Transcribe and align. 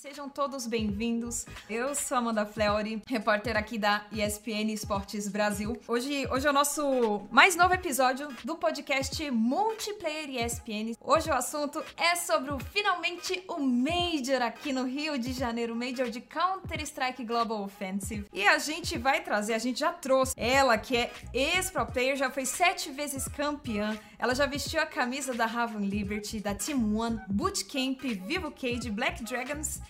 Sejam 0.00 0.28
todos 0.28 0.64
bem-vindos. 0.64 1.44
Eu 1.68 1.92
sou 1.92 2.18
Amanda 2.18 2.46
Fleury, 2.46 3.02
repórter 3.04 3.56
aqui 3.56 3.76
da 3.76 4.06
ESPN 4.12 4.72
Esportes 4.72 5.26
Brasil. 5.26 5.76
Hoje, 5.88 6.24
hoje 6.30 6.46
é 6.46 6.50
o 6.50 6.52
nosso 6.52 7.26
mais 7.32 7.56
novo 7.56 7.74
episódio 7.74 8.28
do 8.44 8.54
podcast 8.54 9.28
Multiplayer 9.28 10.44
ESPN. 10.44 10.94
Hoje 11.00 11.28
o 11.28 11.34
assunto 11.34 11.82
é 11.96 12.14
sobre 12.14 12.52
o 12.52 12.60
finalmente 12.60 13.42
o 13.48 13.58
Major 13.58 14.40
aqui 14.40 14.72
no 14.72 14.84
Rio 14.84 15.18
de 15.18 15.32
Janeiro, 15.32 15.74
Major 15.74 16.08
de 16.08 16.20
Counter-Strike 16.20 17.24
Global 17.24 17.60
Offensive. 17.64 18.24
E 18.32 18.46
a 18.46 18.56
gente 18.58 18.96
vai 18.96 19.20
trazer, 19.20 19.54
a 19.54 19.58
gente 19.58 19.80
já 19.80 19.92
trouxe 19.92 20.32
ela, 20.36 20.78
que 20.78 20.96
é 20.96 21.12
ex-pro 21.34 21.84
player, 21.86 22.14
já 22.14 22.30
foi 22.30 22.46
sete 22.46 22.88
vezes 22.88 23.26
campeã. 23.26 23.98
Ela 24.16 24.32
já 24.32 24.46
vestiu 24.46 24.80
a 24.80 24.86
camisa 24.86 25.34
da 25.34 25.46
Raven 25.46 25.84
Liberty, 25.84 26.38
da 26.38 26.54
Team 26.54 26.96
One, 26.96 27.20
Bootcamp, 27.28 28.00
Vivo 28.02 28.52
Cage, 28.52 28.90
Black 28.92 29.24
Dragons 29.24 29.80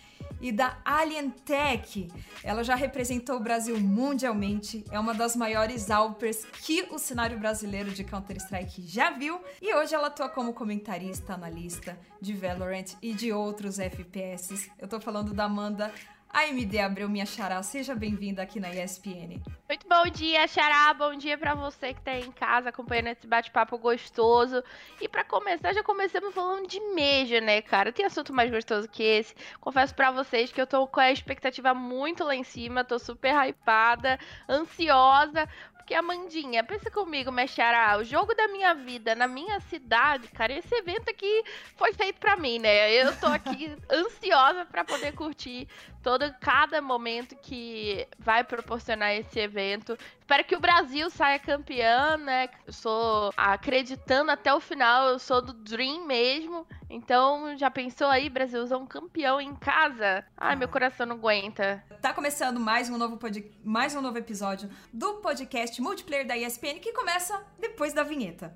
e 0.41 0.53
da 0.53 0.79
Alien 0.85 1.31
Tech. 1.31 2.09
Ela 2.43 2.63
já 2.63 2.75
representou 2.75 3.37
o 3.37 3.41
Brasil 3.41 3.79
mundialmente, 3.81 4.85
é 4.91 4.99
uma 4.99 5.15
das 5.15 5.35
maiores 5.35 5.91
Alpers 5.91 6.45
que 6.63 6.83
o 6.91 6.99
cenário 6.99 7.39
brasileiro 7.39 7.91
de 7.91 8.05
Counter-Strike 8.05 8.83
já 8.83 9.11
viu, 9.11 9.41
e 9.61 9.75
hoje 9.75 9.95
ela 9.95 10.09
atua 10.09 10.29
como 10.29 10.53
comentarista, 10.53 11.35
analista 11.35 11.99
de 12.21 12.33
Valorant 12.33 12.95
e 13.03 13.13
de 13.13 13.33
outros 13.33 13.79
FPS. 13.79 14.71
Eu 14.79 14.89
tô 14.89 15.01
falando 15.01 15.33
da 15.33 15.45
Amanda 15.45 15.93
a 16.31 16.47
MD 16.47 16.79
abriu 16.79 17.09
minha 17.09 17.27
xará, 17.27 17.63
seja 17.63 17.95
bem-vinda 17.95 18.43
aqui 18.43 18.61
na 18.61 18.71
ESPN. 18.71 19.41
Muito 19.69 19.89
bom 19.89 20.05
dia, 20.11 20.47
xará, 20.47 20.93
bom 20.95 21.15
dia 21.17 21.37
para 21.37 21.55
você 21.55 21.93
que 21.93 22.01
tá 22.01 22.13
aí 22.13 22.25
em 22.25 22.33
casa 22.33 22.69
acompanhando 22.69 23.09
esse 23.09 23.27
bate-papo 23.27 23.77
gostoso. 23.79 24.63
E 25.01 25.09
para 25.09 25.25
começar, 25.25 25.73
já 25.73 25.83
começamos 25.83 26.35
falando 26.35 26.67
de 26.67 26.81
Major, 26.81 27.43
né, 27.43 27.61
cara? 27.63 27.93
Tem 27.93 28.07
assunto 28.07 28.33
mais 28.33 28.51
gostoso 28.51 28.89
que 28.89 29.03
esse. 29.03 29.35
Confesso 29.61 29.95
para 29.95 30.11
vocês 30.11 30.53
que 30.53 30.61
eu 30.61 30.67
tô 30.67 30.87
com 30.87 31.01
a 31.01 31.13
expectativa 31.13 31.75
muito 31.75 32.25
lá 32.25 32.35
em 32.35 32.45
cima, 32.45 32.85
tô 32.85 32.99
super 32.99 33.35
hypada, 33.35 34.19
ansiosa, 34.49 35.49
porque, 35.89 35.95
Amandinha, 35.95 36.63
pensa 36.63 36.91
comigo, 36.91 37.33
Mexará, 37.33 37.97
o 37.97 38.05
jogo 38.05 38.35
da 38.35 38.47
minha 38.49 38.75
vida 38.75 39.15
na 39.15 39.27
minha 39.27 39.59
cidade, 39.59 40.29
cara, 40.29 40.53
esse 40.53 40.75
evento 40.75 41.09
aqui 41.09 41.43
foi 41.77 41.95
feito 41.95 42.21
para 42.21 42.37
mim, 42.37 42.59
né? 42.59 42.93
Eu 42.93 43.19
tô 43.19 43.25
aqui 43.25 43.75
ansiosa 43.91 44.67
para 44.67 44.85
poder 44.85 45.15
curtir 45.15 45.67
todo 46.03 46.31
cada 46.41 46.83
momento 46.83 47.35
que 47.37 48.07
vai 48.19 48.45
proporcionar 48.45 49.15
esse 49.15 49.41
evento. 49.41 49.97
Espero 50.29 50.45
que 50.45 50.57
o 50.57 50.61
Brasil 50.61 51.09
saia 51.09 51.39
campeão, 51.39 52.19
né? 52.19 52.51
Eu 52.67 52.73
sou 52.75 53.33
acreditando 53.35 54.31
até 54.31 54.53
o 54.53 54.61
final, 54.61 55.09
eu 55.09 55.19
sou 55.19 55.41
do 55.41 55.55
Dream 55.55 56.07
mesmo. 56.07 56.67
Então, 56.91 57.57
já 57.57 57.71
pensou 57.71 58.09
aí, 58.09 58.29
Brasilzão 58.29 58.87
campeão 58.87 59.41
em 59.41 59.57
casa? 59.57 60.23
Ai, 60.37 60.55
meu 60.55 60.69
coração 60.69 61.07
não 61.07 61.17
aguenta. 61.17 61.83
Tá 62.03 62.13
começando 62.13 62.61
mais 62.61 62.91
um 62.91 62.99
novo 62.99 63.17
pod... 63.17 63.43
mais 63.65 63.95
um 63.95 64.03
novo 64.03 64.19
episódio 64.19 64.69
do 64.93 65.15
podcast 65.15 65.81
multiplayer 65.81 66.27
da 66.27 66.37
ESPN 66.37 66.79
que 66.79 66.93
começa 66.93 67.43
depois 67.59 67.95
da 67.95 68.03
vinheta. 68.03 68.55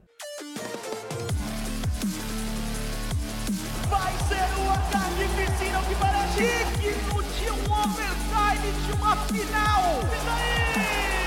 Vai 3.89 4.13
ser 4.29 4.45
o 4.61 4.71
ataque 4.73 5.25
piscina 5.39 5.81
que 5.89 5.95
parece 5.99 6.39
digno 6.83 7.23
de 7.23 7.51
um 7.51 7.65
overtime 7.73 8.73
de 8.85 8.93
uma 8.93 9.17
final. 9.17 10.03
E 10.03 10.27
daí? 10.27 11.22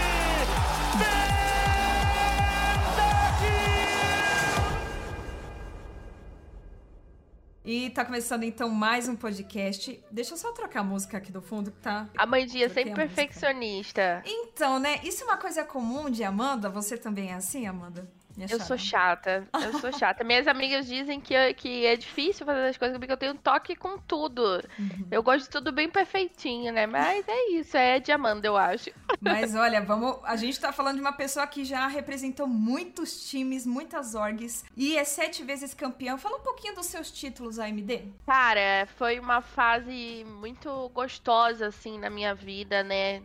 E 7.68 7.90
tá 7.90 8.06
começando 8.06 8.44
então 8.44 8.70
mais 8.70 9.08
um 9.08 9.16
podcast. 9.16 10.00
Deixa 10.12 10.34
eu 10.34 10.38
só 10.38 10.52
trocar 10.52 10.82
a 10.82 10.84
música 10.84 11.18
aqui 11.18 11.32
do 11.32 11.42
fundo, 11.42 11.72
tá? 11.72 12.08
A 12.16 12.26
Mandinha 12.26 12.70
sempre 12.70 12.94
perfeccionista. 12.94 14.22
Então, 14.24 14.78
né? 14.78 15.00
Isso 15.04 15.24
é 15.24 15.26
uma 15.26 15.38
coisa 15.38 15.64
comum 15.64 16.08
de 16.08 16.24
Amanda? 16.24 16.70
Você 16.70 16.96
também 16.96 17.32
é 17.32 17.34
assim, 17.34 17.66
Amanda? 17.66 18.08
Minha 18.36 18.50
eu 18.52 18.60
sou 18.60 18.78
chata, 18.78 19.48
eu 19.64 19.80
sou 19.80 19.92
chata. 19.92 20.24
Minhas 20.26 20.48
amigas 20.48 20.86
dizem 20.86 21.20
que, 21.20 21.54
que 21.54 21.86
é 21.86 21.96
difícil 21.96 22.46
fazer 22.46 22.68
as 22.68 22.78
coisas 22.78 22.98
porque 22.98 23.12
eu 23.12 23.18
tenho 23.18 23.36
toque 23.36 23.76
com 23.76 23.98
tudo. 23.98 24.62
Uhum. 24.78 25.08
Eu 25.10 25.24
gosto 25.24 25.46
de 25.46 25.50
tudo 25.50 25.72
bem 25.72 25.90
perfeitinho, 25.90 26.72
né? 26.74 26.86
Mas 26.86 27.26
é 27.28 27.52
isso, 27.52 27.78
é 27.78 28.00
de 28.00 28.12
Amanda, 28.12 28.48
eu 28.48 28.58
acho. 28.58 28.92
Mas 29.22 29.56
olha, 29.56 29.82
vamos. 29.82 30.18
A 30.24 30.36
gente 30.36 30.60
tá 30.60 30.72
falando 30.72 30.96
de 30.96 31.02
uma 31.02 31.14
pessoa 31.14 31.48
que 31.48 31.64
já 31.64 31.88
representou 31.88 32.48
muitos 32.48 33.30
times, 33.30 33.66
muitas 33.66 34.16
orgs 34.16 34.66
e 34.76 34.98
é 34.98 35.04
sete 35.04 35.44
vezes 35.44 35.74
campeão. 35.74 36.18
Fala 36.18 36.38
um 36.38 36.42
pouquinho 36.42 36.76
dos 36.76 36.88
seus 36.88 37.12
títulos, 37.12 37.60
AMD. 37.60 38.04
Cara, 38.26 38.88
foi 38.98 39.20
uma 39.20 39.42
fase 39.42 40.26
muito 40.40 40.90
gostosa, 40.90 41.68
assim, 41.68 41.98
na 41.98 42.10
minha 42.10 42.36
vida, 42.36 42.84
né? 42.84 43.22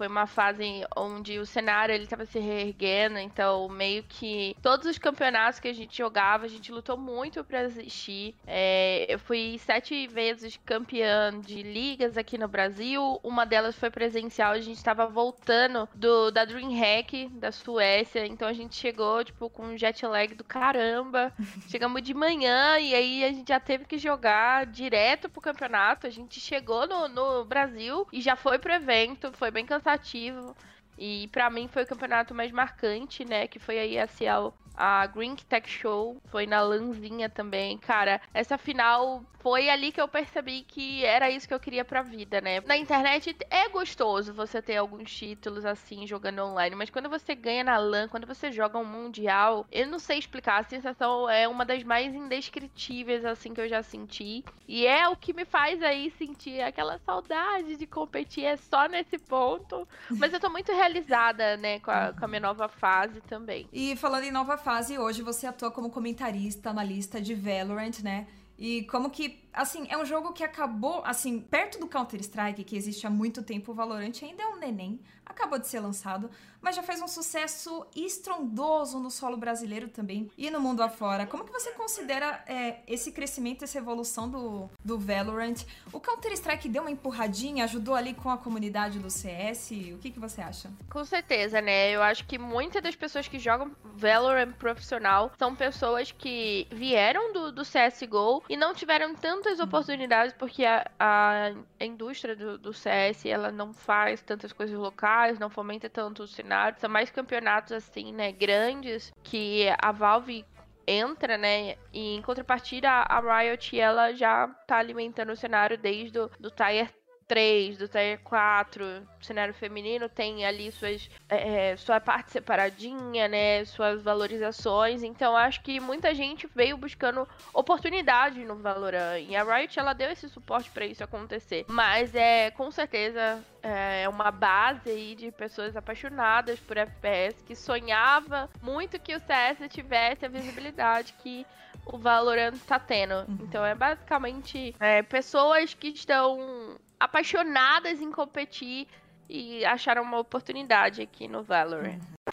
Foi 0.00 0.08
uma 0.08 0.26
fase 0.26 0.82
onde 0.96 1.38
o 1.38 1.44
cenário 1.44 1.94
ele 1.94 2.06
tava 2.06 2.24
se 2.24 2.38
reerguendo, 2.38 3.18
então 3.18 3.68
meio 3.68 4.02
que 4.04 4.56
todos 4.62 4.86
os 4.86 4.96
campeonatos 4.96 5.60
que 5.60 5.68
a 5.68 5.74
gente 5.74 5.98
jogava, 5.98 6.46
a 6.46 6.48
gente 6.48 6.72
lutou 6.72 6.96
muito 6.96 7.44
para 7.44 7.64
existir. 7.64 8.34
É, 8.46 9.04
eu 9.10 9.18
fui 9.18 9.58
sete 9.58 10.06
vezes 10.06 10.58
campeã 10.64 11.38
de 11.38 11.62
ligas 11.62 12.16
aqui 12.16 12.38
no 12.38 12.48
Brasil, 12.48 13.20
uma 13.22 13.44
delas 13.44 13.76
foi 13.76 13.90
presencial, 13.90 14.52
a 14.52 14.60
gente 14.60 14.78
estava 14.78 15.06
voltando 15.06 15.86
do, 15.94 16.30
da 16.30 16.46
DreamHack 16.46 17.28
da 17.34 17.52
Suécia, 17.52 18.26
então 18.26 18.48
a 18.48 18.54
gente 18.54 18.76
chegou 18.76 19.22
tipo 19.22 19.50
com 19.50 19.66
um 19.66 19.76
jet 19.76 20.06
lag 20.06 20.34
do 20.34 20.44
caramba. 20.44 21.30
Chegamos 21.68 22.00
de 22.00 22.14
manhã 22.14 22.78
e 22.78 22.94
aí 22.94 23.22
a 23.22 23.32
gente 23.32 23.48
já 23.48 23.60
teve 23.60 23.84
que 23.84 23.98
jogar 23.98 24.64
direto 24.64 25.28
pro 25.28 25.42
campeonato. 25.42 26.06
A 26.06 26.10
gente 26.10 26.40
chegou 26.40 26.86
no, 26.86 27.06
no 27.06 27.44
Brasil 27.44 28.08
e 28.10 28.22
já 28.22 28.34
foi 28.34 28.58
pro 28.58 28.72
evento, 28.72 29.30
foi 29.34 29.50
bem 29.50 29.66
cansado 29.66 29.89
cansativo. 29.90 30.56
E 30.98 31.28
para 31.28 31.48
mim 31.50 31.68
foi 31.68 31.84
o 31.84 31.86
campeonato 31.86 32.34
mais 32.34 32.52
marcante, 32.52 33.24
né? 33.24 33.46
Que 33.46 33.58
foi 33.58 33.78
a 33.78 34.04
ESL 34.04 34.52
a 34.80 35.06
Green 35.06 35.36
Tech 35.36 35.68
Show 35.68 36.16
foi 36.30 36.46
na 36.46 36.62
Lanzinha 36.62 37.28
também. 37.28 37.76
Cara, 37.76 38.18
essa 38.32 38.56
final 38.56 39.22
foi 39.40 39.68
ali 39.68 39.92
que 39.92 40.00
eu 40.00 40.08
percebi 40.08 40.62
que 40.62 41.04
era 41.04 41.30
isso 41.30 41.46
que 41.46 41.52
eu 41.52 41.60
queria 41.60 41.84
pra 41.84 42.02
vida, 42.02 42.40
né? 42.40 42.60
Na 42.60 42.76
internet 42.76 43.36
é 43.50 43.68
gostoso 43.68 44.32
você 44.32 44.62
ter 44.62 44.76
alguns 44.76 45.14
títulos 45.14 45.64
assim 45.64 46.06
jogando 46.06 46.42
online, 46.42 46.76
mas 46.76 46.90
quando 46.90 47.08
você 47.08 47.34
ganha 47.34 47.64
na 47.64 47.76
LAN, 47.78 48.08
quando 48.08 48.26
você 48.26 48.50
joga 48.52 48.78
um 48.78 48.84
mundial, 48.84 49.66
eu 49.70 49.86
não 49.86 49.98
sei 49.98 50.18
explicar, 50.18 50.60
a 50.60 50.64
sensação 50.64 51.28
é 51.28 51.46
uma 51.48 51.64
das 51.64 51.82
mais 51.82 52.14
indescritíveis 52.14 53.24
assim 53.24 53.52
que 53.52 53.60
eu 53.60 53.68
já 53.68 53.82
senti. 53.82 54.44
E 54.68 54.86
é 54.86 55.08
o 55.08 55.16
que 55.16 55.32
me 55.32 55.44
faz 55.44 55.82
aí 55.82 56.10
sentir 56.12 56.60
aquela 56.62 56.98
saudade 56.98 57.76
de 57.76 57.86
competir 57.86 58.44
é 58.44 58.56
só 58.56 58.86
nesse 58.86 59.18
ponto. 59.18 59.86
Mas 60.10 60.32
eu 60.32 60.40
tô 60.40 60.48
muito 60.48 60.72
realizada, 60.72 61.56
né, 61.56 61.80
com 61.80 61.90
a, 61.90 62.12
com 62.12 62.24
a 62.24 62.28
minha 62.28 62.40
nova 62.40 62.68
fase 62.68 63.20
também. 63.22 63.68
E 63.72 63.96
falando 63.96 64.24
em 64.24 64.30
nova 64.30 64.56
fase, 64.56 64.69
fase 64.70 64.96
hoje 64.96 65.20
você 65.20 65.48
atua 65.48 65.68
como 65.68 65.90
comentarista, 65.90 66.70
analista 66.70 67.20
de 67.20 67.34
Valorant, 67.34 67.98
né? 68.04 68.28
E 68.56 68.84
como 68.84 69.10
que, 69.10 69.42
assim, 69.52 69.86
é 69.88 69.96
um 69.96 70.04
jogo 70.04 70.32
que 70.32 70.44
acabou, 70.44 71.02
assim, 71.04 71.40
perto 71.40 71.78
do 71.78 71.86
Counter-Strike, 71.86 72.64
que 72.64 72.76
existe 72.76 73.06
há 73.06 73.10
muito 73.10 73.42
tempo, 73.42 73.72
o 73.72 73.74
Valorant 73.74 74.12
ainda 74.22 74.42
é 74.42 74.46
um 74.46 74.56
neném, 74.56 75.00
acabou 75.24 75.58
de 75.58 75.66
ser 75.66 75.80
lançado, 75.80 76.30
mas 76.60 76.76
já 76.76 76.82
fez 76.82 77.00
um 77.00 77.08
sucesso 77.08 77.86
estrondoso 77.96 78.98
no 78.98 79.10
solo 79.10 79.36
brasileiro 79.36 79.88
também 79.88 80.30
e 80.36 80.50
no 80.50 80.60
mundo 80.60 80.82
afora. 80.82 81.26
Como 81.26 81.44
que 81.44 81.52
você 81.52 81.70
considera 81.72 82.42
é, 82.46 82.80
esse 82.86 83.12
crescimento, 83.12 83.64
essa 83.64 83.78
evolução 83.78 84.28
do, 84.28 84.68
do 84.84 84.98
Valorant? 84.98 85.64
O 85.92 86.00
Counter-Strike 86.00 86.68
deu 86.68 86.82
uma 86.82 86.90
empurradinha, 86.90 87.64
ajudou 87.64 87.94
ali 87.94 88.12
com 88.12 88.30
a 88.30 88.36
comunidade 88.36 88.98
do 88.98 89.08
CS? 89.08 89.70
O 89.94 89.98
que, 89.98 90.10
que 90.10 90.20
você 90.20 90.40
acha? 90.40 90.70
Com 90.90 91.04
certeza, 91.04 91.60
né? 91.60 91.90
Eu 91.90 92.02
acho 92.02 92.26
que 92.26 92.38
muitas 92.38 92.82
das 92.82 92.94
pessoas 92.94 93.26
que 93.26 93.38
jogam 93.38 93.70
Valorant 93.82 94.52
profissional 94.52 95.32
são 95.38 95.54
pessoas 95.54 96.12
que 96.12 96.66
vieram 96.70 97.32
do, 97.32 97.52
do 97.52 97.62
CSGO 97.62 98.42
e 98.48 98.56
não 98.56 98.74
tiveram 98.74 99.14
tantas 99.40 99.58
uhum. 99.58 99.64
oportunidades 99.64 100.34
porque 100.34 100.64
a, 100.64 100.84
a, 100.98 101.84
indústria 101.84 102.36
do, 102.36 102.58
do 102.58 102.72
CS 102.72 103.26
ela 103.26 103.50
não 103.50 103.72
faz 103.72 104.22
tantas 104.22 104.52
coisas 104.52 104.78
locais, 104.78 105.38
não 105.38 105.48
fomenta 105.48 105.88
tanto 105.88 106.22
o 106.22 106.26
cenário. 106.26 106.78
São 106.78 106.90
mais 106.90 107.10
campeonatos 107.10 107.72
assim, 107.72 108.12
né, 108.12 108.30
grandes 108.32 109.12
que 109.22 109.66
a 109.80 109.90
Valve 109.90 110.44
entra, 110.86 111.38
né? 111.38 111.76
E 111.92 112.16
em 112.16 112.22
contrapartida, 112.22 112.88
a 112.90 113.20
Riot 113.20 113.78
ela 113.78 114.12
já 114.12 114.48
tá 114.66 114.78
alimentando 114.78 115.32
o 115.32 115.36
cenário 115.36 115.78
desde 115.78 116.18
o 116.18 116.30
do 116.38 116.50
Tier 116.50 116.92
3, 117.30 117.78
do 117.78 117.86
Tier 117.86 118.18
4, 118.24 119.06
cenário 119.20 119.54
feminino 119.54 120.08
tem 120.08 120.44
ali 120.44 120.72
suas, 120.72 121.08
é, 121.28 121.76
sua 121.76 122.00
parte 122.00 122.32
separadinha, 122.32 123.28
né? 123.28 123.64
Suas 123.66 124.02
valorizações. 124.02 125.04
Então 125.04 125.36
acho 125.36 125.62
que 125.62 125.78
muita 125.78 126.12
gente 126.12 126.48
veio 126.52 126.76
buscando 126.76 127.28
oportunidade 127.54 128.44
no 128.44 128.56
Valorant. 128.56 129.20
E 129.28 129.36
a 129.36 129.44
Riot 129.44 129.78
ela 129.78 129.92
deu 129.92 130.10
esse 130.10 130.28
suporte 130.28 130.70
para 130.70 130.84
isso 130.84 131.04
acontecer. 131.04 131.64
Mas 131.68 132.16
é 132.16 132.50
com 132.50 132.68
certeza 132.68 133.40
é 133.62 134.08
uma 134.08 134.32
base 134.32 134.90
aí 134.90 135.14
de 135.14 135.30
pessoas 135.30 135.76
apaixonadas 135.76 136.58
por 136.58 136.76
FPS 136.78 137.40
que 137.44 137.54
sonhava 137.54 138.50
muito 138.60 138.98
que 138.98 139.14
o 139.14 139.20
CS 139.20 139.68
tivesse 139.68 140.26
a 140.26 140.28
visibilidade 140.28 141.14
que 141.22 141.46
o 141.86 141.98
Valorant 141.98 142.56
tá 142.66 142.78
tendo. 142.78 143.14
Uhum. 143.14 143.38
Então 143.42 143.64
é 143.64 143.74
basicamente 143.74 144.74
é, 144.78 145.02
pessoas 145.02 145.74
que 145.74 145.88
estão 145.88 146.76
apaixonadas 146.98 148.00
em 148.00 148.10
competir 148.10 148.86
e 149.28 149.64
acharam 149.64 150.02
uma 150.02 150.18
oportunidade 150.18 151.02
aqui 151.02 151.28
no 151.28 151.42
Valorant. 151.42 151.98
Uhum. 151.98 152.32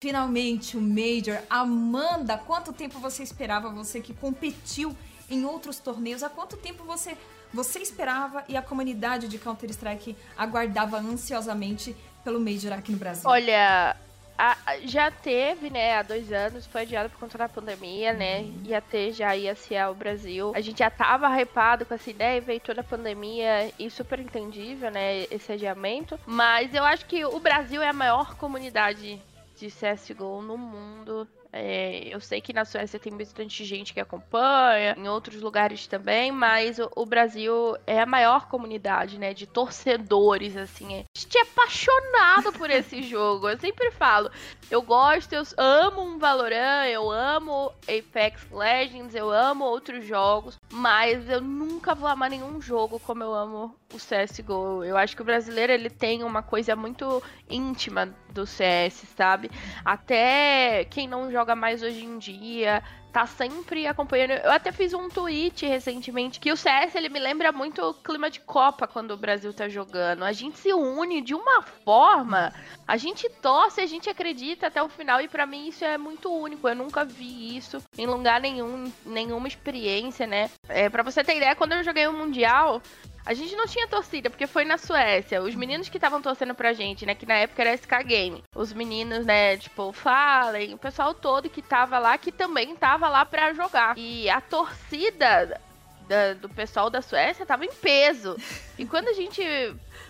Finalmente 0.00 0.76
o 0.76 0.80
Major. 0.80 1.42
Amanda, 1.48 2.36
quanto 2.38 2.72
tempo 2.72 2.98
você 2.98 3.22
esperava? 3.22 3.70
Você 3.70 4.00
que 4.00 4.14
competiu 4.14 4.96
em 5.30 5.44
outros 5.44 5.78
torneios, 5.78 6.22
há 6.22 6.28
quanto 6.28 6.56
tempo 6.56 6.84
você 6.84 7.16
você 7.52 7.78
esperava 7.78 8.44
e 8.46 8.56
a 8.58 8.62
comunidade 8.62 9.26
de 9.26 9.38
Counter-Strike 9.38 10.14
aguardava 10.36 10.98
ansiosamente 10.98 11.96
pelo 12.22 12.38
Major 12.38 12.72
aqui 12.74 12.92
no 12.92 12.98
Brasil? 12.98 13.28
Olha, 13.28 13.96
a, 14.38 14.56
já 14.84 15.10
teve, 15.10 15.68
né, 15.68 15.96
há 15.96 16.02
dois 16.02 16.32
anos, 16.32 16.64
foi 16.64 16.82
adiado 16.82 17.10
por 17.10 17.18
conta 17.18 17.36
da 17.36 17.48
pandemia, 17.48 18.12
né? 18.12 18.46
Ia 18.64 18.80
ter 18.80 19.12
já 19.12 19.36
ia 19.36 19.54
ser 19.56 19.84
o 19.88 19.94
Brasil. 19.94 20.52
A 20.54 20.60
gente 20.60 20.78
já 20.78 20.88
tava 20.88 21.28
hypado 21.40 21.84
com 21.84 21.94
essa 21.94 22.08
ideia, 22.08 22.40
veio 22.40 22.60
toda 22.60 22.80
a 22.80 22.84
pandemia 22.84 23.72
e 23.76 23.90
super 23.90 24.20
entendível, 24.20 24.90
né, 24.92 25.24
esse 25.24 25.50
adiamento. 25.50 26.18
Mas 26.24 26.72
eu 26.72 26.84
acho 26.84 27.04
que 27.06 27.24
o 27.24 27.40
Brasil 27.40 27.82
é 27.82 27.88
a 27.88 27.92
maior 27.92 28.36
comunidade 28.36 29.20
de 29.58 29.68
CSGO 29.68 30.40
no 30.40 30.56
mundo. 30.56 31.26
É, 31.52 32.02
eu 32.08 32.20
sei 32.20 32.40
que 32.40 32.52
na 32.52 32.64
Suécia 32.64 32.98
tem 32.98 33.16
bastante 33.16 33.64
gente 33.64 33.94
que 33.94 34.00
acompanha, 34.00 34.94
em 34.96 35.08
outros 35.08 35.40
lugares 35.40 35.86
também, 35.86 36.30
mas 36.30 36.78
o, 36.78 36.90
o 36.94 37.06
Brasil 37.06 37.76
é 37.86 38.00
a 38.00 38.06
maior 38.06 38.48
comunidade, 38.48 39.18
né, 39.18 39.32
de 39.32 39.46
torcedores, 39.46 40.56
assim. 40.56 40.94
É. 40.94 41.04
A 41.16 41.18
gente 41.18 41.38
é 41.38 41.42
apaixonado 41.42 42.52
por 42.52 42.70
esse 42.70 43.02
jogo. 43.08 43.48
Eu 43.48 43.58
sempre 43.58 43.90
falo, 43.90 44.30
eu 44.70 44.82
gosto, 44.82 45.32
eu 45.32 45.42
amo 45.56 46.02
um 46.02 46.18
Valorant, 46.18 46.86
eu 46.86 47.10
amo 47.10 47.72
Apex 47.82 48.46
Legends, 48.50 49.14
eu 49.14 49.30
amo 49.30 49.64
outros 49.64 50.04
jogos, 50.04 50.58
mas 50.70 51.28
eu 51.28 51.40
nunca 51.40 51.94
vou 51.94 52.08
amar 52.08 52.30
nenhum 52.30 52.60
jogo 52.60 53.00
como 53.00 53.22
eu 53.22 53.32
amo 53.32 53.74
o 53.92 53.96
CSGO. 53.96 54.84
Eu 54.84 54.96
acho 54.96 55.16
que 55.16 55.22
o 55.22 55.24
brasileiro, 55.24 55.72
ele 55.72 55.88
tem 55.88 56.22
uma 56.22 56.42
coisa 56.42 56.76
muito 56.76 57.22
íntima 57.48 58.14
do 58.30 58.46
CS, 58.46 59.06
sabe? 59.16 59.50
Até 59.84 60.84
quem 60.90 61.08
não 61.08 61.30
joga 61.30 61.37
mais 61.54 61.82
hoje 61.82 62.04
em 62.04 62.18
dia, 62.18 62.82
tá 63.12 63.26
sempre 63.26 63.86
acompanhando. 63.86 64.32
Eu 64.32 64.50
até 64.50 64.70
fiz 64.70 64.92
um 64.92 65.08
tweet 65.08 65.66
recentemente 65.66 66.38
que 66.38 66.52
o 66.52 66.56
CS 66.56 66.94
ele 66.94 67.08
me 67.08 67.18
lembra 67.18 67.50
muito 67.52 67.82
o 67.82 67.94
clima 67.94 68.30
de 68.30 68.40
Copa 68.40 68.86
quando 68.86 69.12
o 69.12 69.16
Brasil 69.16 69.52
tá 69.52 69.68
jogando. 69.68 70.24
A 70.24 70.32
gente 70.32 70.58
se 70.58 70.72
une 70.72 71.20
de 71.20 71.34
uma 71.34 71.62
forma, 71.62 72.52
a 72.86 72.96
gente 72.96 73.28
torce, 73.42 73.80
a 73.80 73.86
gente 73.86 74.08
acredita 74.08 74.66
até 74.66 74.82
o 74.82 74.88
final 74.88 75.20
e 75.20 75.28
para 75.28 75.46
mim 75.46 75.68
isso 75.68 75.84
é 75.84 75.98
muito 75.98 76.32
único. 76.32 76.68
Eu 76.68 76.76
nunca 76.76 77.04
vi 77.04 77.56
isso 77.56 77.82
em 77.96 78.06
lugar 78.06 78.40
nenhum, 78.40 78.92
nenhuma 79.04 79.48
experiência, 79.48 80.26
né? 80.26 80.50
É, 80.68 80.88
para 80.88 81.02
você 81.02 81.24
ter 81.24 81.36
ideia, 81.36 81.56
quando 81.56 81.72
eu 81.72 81.82
joguei 81.82 82.06
o 82.06 82.12
mundial, 82.12 82.82
a 83.28 83.34
gente 83.34 83.54
não 83.54 83.66
tinha 83.66 83.86
torcida, 83.86 84.30
porque 84.30 84.46
foi 84.46 84.64
na 84.64 84.78
Suécia. 84.78 85.42
Os 85.42 85.54
meninos 85.54 85.90
que 85.90 85.98
estavam 85.98 86.22
torcendo 86.22 86.54
pra 86.54 86.72
gente, 86.72 87.04
né? 87.04 87.14
Que 87.14 87.26
na 87.26 87.34
época 87.34 87.60
era 87.60 87.76
SK 87.76 88.02
Game. 88.02 88.42
Os 88.56 88.72
meninos, 88.72 89.26
né, 89.26 89.58
tipo, 89.58 89.92
Fallen, 89.92 90.72
o 90.72 90.78
pessoal 90.78 91.12
todo 91.12 91.50
que 91.50 91.60
tava 91.60 91.98
lá, 91.98 92.16
que 92.16 92.32
também 92.32 92.74
tava 92.74 93.06
lá 93.06 93.26
pra 93.26 93.52
jogar. 93.52 93.98
E 93.98 94.30
a 94.30 94.40
torcida 94.40 95.60
da, 96.08 96.34
do 96.34 96.48
pessoal 96.48 96.88
da 96.88 97.02
Suécia 97.02 97.46
tava 97.46 97.64
em 97.64 97.72
peso. 97.72 98.36
E 98.78 98.86
quando 98.86 99.08
a 99.08 99.12
gente 99.12 99.42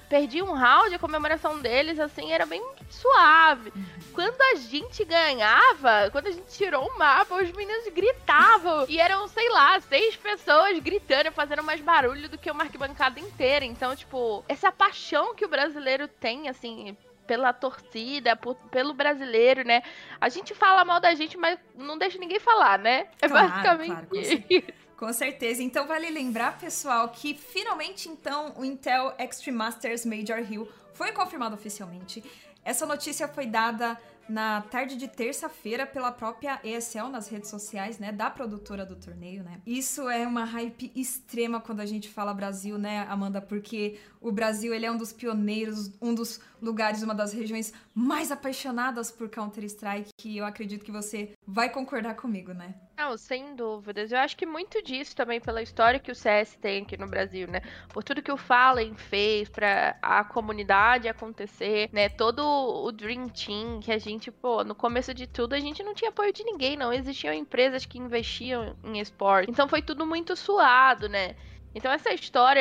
perdia 0.09 0.45
um 0.45 0.53
round, 0.53 0.95
a 0.95 0.99
comemoração 0.99 1.59
deles, 1.59 1.99
assim, 1.99 2.33
era 2.33 2.47
bem 2.47 2.63
suave. 2.89 3.73
Quando 4.15 4.41
a 4.41 4.55
gente 4.55 5.05
ganhava, 5.05 6.09
quando 6.11 6.29
a 6.29 6.31
gente 6.31 6.49
tirou 6.49 6.87
o 6.87 6.99
mapa, 6.99 7.35
os 7.35 7.53
meninos 7.53 7.87
gritavam. 7.93 8.87
E 8.89 8.99
eram, 8.99 9.29
sei 9.29 9.49
lá, 9.51 9.79
seis 9.81 10.17
pessoas 10.17 10.79
gritando, 10.79 11.31
fazendo 11.33 11.63
mais 11.63 11.81
barulho 11.81 12.29
do 12.29 12.39
que 12.39 12.51
uma 12.51 12.65
arquibancada 12.65 13.21
inteira. 13.21 13.65
Então, 13.65 13.95
tipo, 13.95 14.45
essa 14.49 14.73
paixão 14.73 15.35
que 15.35 15.45
o 15.45 15.49
brasileiro 15.49 16.09
tem, 16.09 16.49
assim, 16.49 16.97
pela 17.27 17.53
torcida, 17.53 18.35
por, 18.35 18.55
pelo 18.71 18.95
brasileiro, 18.95 19.63
né? 19.63 19.83
A 20.19 20.31
gente 20.31 20.55
fala 20.55 20.85
mal 20.85 20.99
da 20.99 21.15
gente, 21.15 21.37
mas 21.37 21.59
não 21.75 21.99
deixa 21.99 22.19
ninguém 22.19 22.41
falar, 22.41 22.79
né? 22.79 23.09
É 23.21 23.29
claro, 23.29 23.49
basicamente 23.49 24.07
claro, 24.07 24.17
isso. 24.17 24.88
Com 24.99 25.13
certeza. 25.13 25.63
Então 25.63 25.87
vale 25.87 26.11
lembrar, 26.11 26.59
pessoal, 26.59 27.09
que 27.11 27.33
finalmente 27.33 28.09
então 28.09 28.53
o 28.57 28.65
Intel 28.65 29.15
Extreme 29.17 29.57
Masters 29.57 30.05
Major 30.05 30.41
Hill 30.41 30.69
foi 30.93 31.13
confirmado 31.13 31.55
oficialmente. 31.55 32.25
Essa 32.65 32.85
notícia 32.85 33.29
foi 33.29 33.47
dada 33.47 33.97
na 34.29 34.61
tarde 34.61 34.97
de 34.97 35.07
terça-feira 35.07 35.87
pela 35.87 36.11
própria 36.11 36.61
ESL 36.65 37.09
nas 37.11 37.29
redes 37.29 37.49
sociais, 37.49 37.99
né, 37.99 38.11
da 38.11 38.29
produtora 38.29 38.85
do 38.85 38.97
torneio, 38.97 39.43
né? 39.43 39.61
Isso 39.65 40.09
é 40.09 40.27
uma 40.27 40.45
hype 40.45 40.93
extrema 40.95 41.61
quando 41.61 41.81
a 41.81 41.87
gente 41.87 42.09
fala 42.11 42.35
Brasil, 42.35 42.77
né, 42.77 43.07
Amanda, 43.09 43.41
porque 43.41 43.99
o 44.21 44.33
Brasil 44.33 44.75
ele 44.75 44.85
é 44.85 44.91
um 44.91 44.99
dos 44.99 45.13
pioneiros, 45.13 45.93
um 46.03 46.13
dos 46.13 46.41
lugares, 46.61 47.03
uma 47.03 47.15
das 47.15 47.33
regiões 47.33 47.73
mais 47.95 48.31
apaixonadas 48.31 49.11
por 49.11 49.31
Counter-Strike, 49.31 50.11
que 50.19 50.37
eu 50.37 50.45
acredito 50.45 50.85
que 50.85 50.93
você 50.93 51.33
vai 51.47 51.71
concordar 51.71 52.17
comigo, 52.17 52.53
né? 52.53 52.75
Não, 52.99 53.17
sem 53.17 53.55
dúvidas. 53.55 54.11
Eu 54.11 54.19
acho 54.19 54.37
que 54.37 54.45
muito 54.45 54.83
disso 54.83 55.15
também 55.15 55.41
pela 55.41 55.63
história 55.63 56.01
que 56.01 56.11
o 56.11 56.15
CS 56.17 56.57
tem 56.57 56.83
aqui 56.83 56.97
no 56.97 57.07
Brasil, 57.07 57.47
né? 57.47 57.61
Por 57.91 58.03
tudo 58.03 58.21
que 58.21 58.33
o 58.33 58.37
Fallen 58.37 58.93
fez 58.97 59.49
para 59.49 59.97
a 60.03 60.25
comunidade 60.25 61.07
acontecer, 61.07 61.89
né? 61.93 62.09
Todo 62.09 62.41
o 62.41 62.91
Dream 62.91 63.29
Team 63.29 63.79
que 63.79 63.93
a 63.93 63.99
gente, 63.99 64.33
pô, 64.33 64.65
no 64.65 64.75
começo 64.75 65.15
de 65.15 65.29
tudo 65.29 65.55
a 65.55 65.61
gente 65.61 65.81
não 65.85 65.95
tinha 65.95 66.11
apoio 66.11 66.33
de 66.33 66.43
ninguém, 66.43 66.77
não 66.77 66.93
existiam 66.93 67.33
empresas 67.33 67.87
que 67.87 67.99
investiam 67.99 68.77
em 68.83 68.99
esporte. 68.99 69.49
Então 69.49 69.69
foi 69.69 69.81
tudo 69.81 70.05
muito 70.05 70.35
suado, 70.35 71.09
né? 71.09 71.37
Então 71.75 71.93
essa 71.93 72.13
história, 72.13 72.61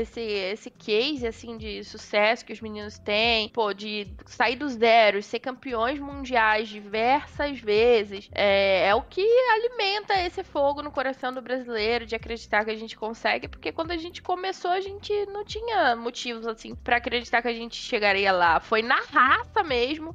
esse 0.00 0.20
esse 0.20 0.70
case 0.70 1.26
assim 1.26 1.56
de 1.56 1.82
sucesso 1.84 2.44
que 2.44 2.52
os 2.52 2.60
meninos 2.60 2.98
têm, 2.98 3.48
pô, 3.48 3.72
de 3.72 4.06
sair 4.26 4.56
dos 4.56 4.72
zeros, 4.72 5.26
ser 5.26 5.38
campeões 5.38 5.98
mundiais 5.98 6.68
diversas 6.68 7.60
vezes, 7.60 8.28
é, 8.32 8.88
é 8.88 8.94
o 8.94 9.02
que 9.02 9.22
alimenta 9.50 10.20
esse 10.20 10.42
fogo 10.42 10.82
no 10.82 10.90
coração 10.90 11.32
do 11.32 11.40
brasileiro 11.40 12.04
de 12.04 12.14
acreditar 12.14 12.64
que 12.64 12.70
a 12.70 12.76
gente 12.76 12.96
consegue, 12.96 13.48
porque 13.48 13.72
quando 13.72 13.92
a 13.92 13.96
gente 13.96 14.20
começou 14.20 14.70
a 14.70 14.80
gente 14.80 15.12
não 15.26 15.44
tinha 15.44 15.94
motivos 15.96 16.46
assim 16.46 16.74
para 16.74 16.96
acreditar 16.96 17.42
que 17.42 17.48
a 17.48 17.54
gente 17.54 17.76
chegaria 17.76 18.32
lá, 18.32 18.60
foi 18.60 18.82
na 18.82 19.00
raça 19.00 19.62
mesmo. 19.62 20.14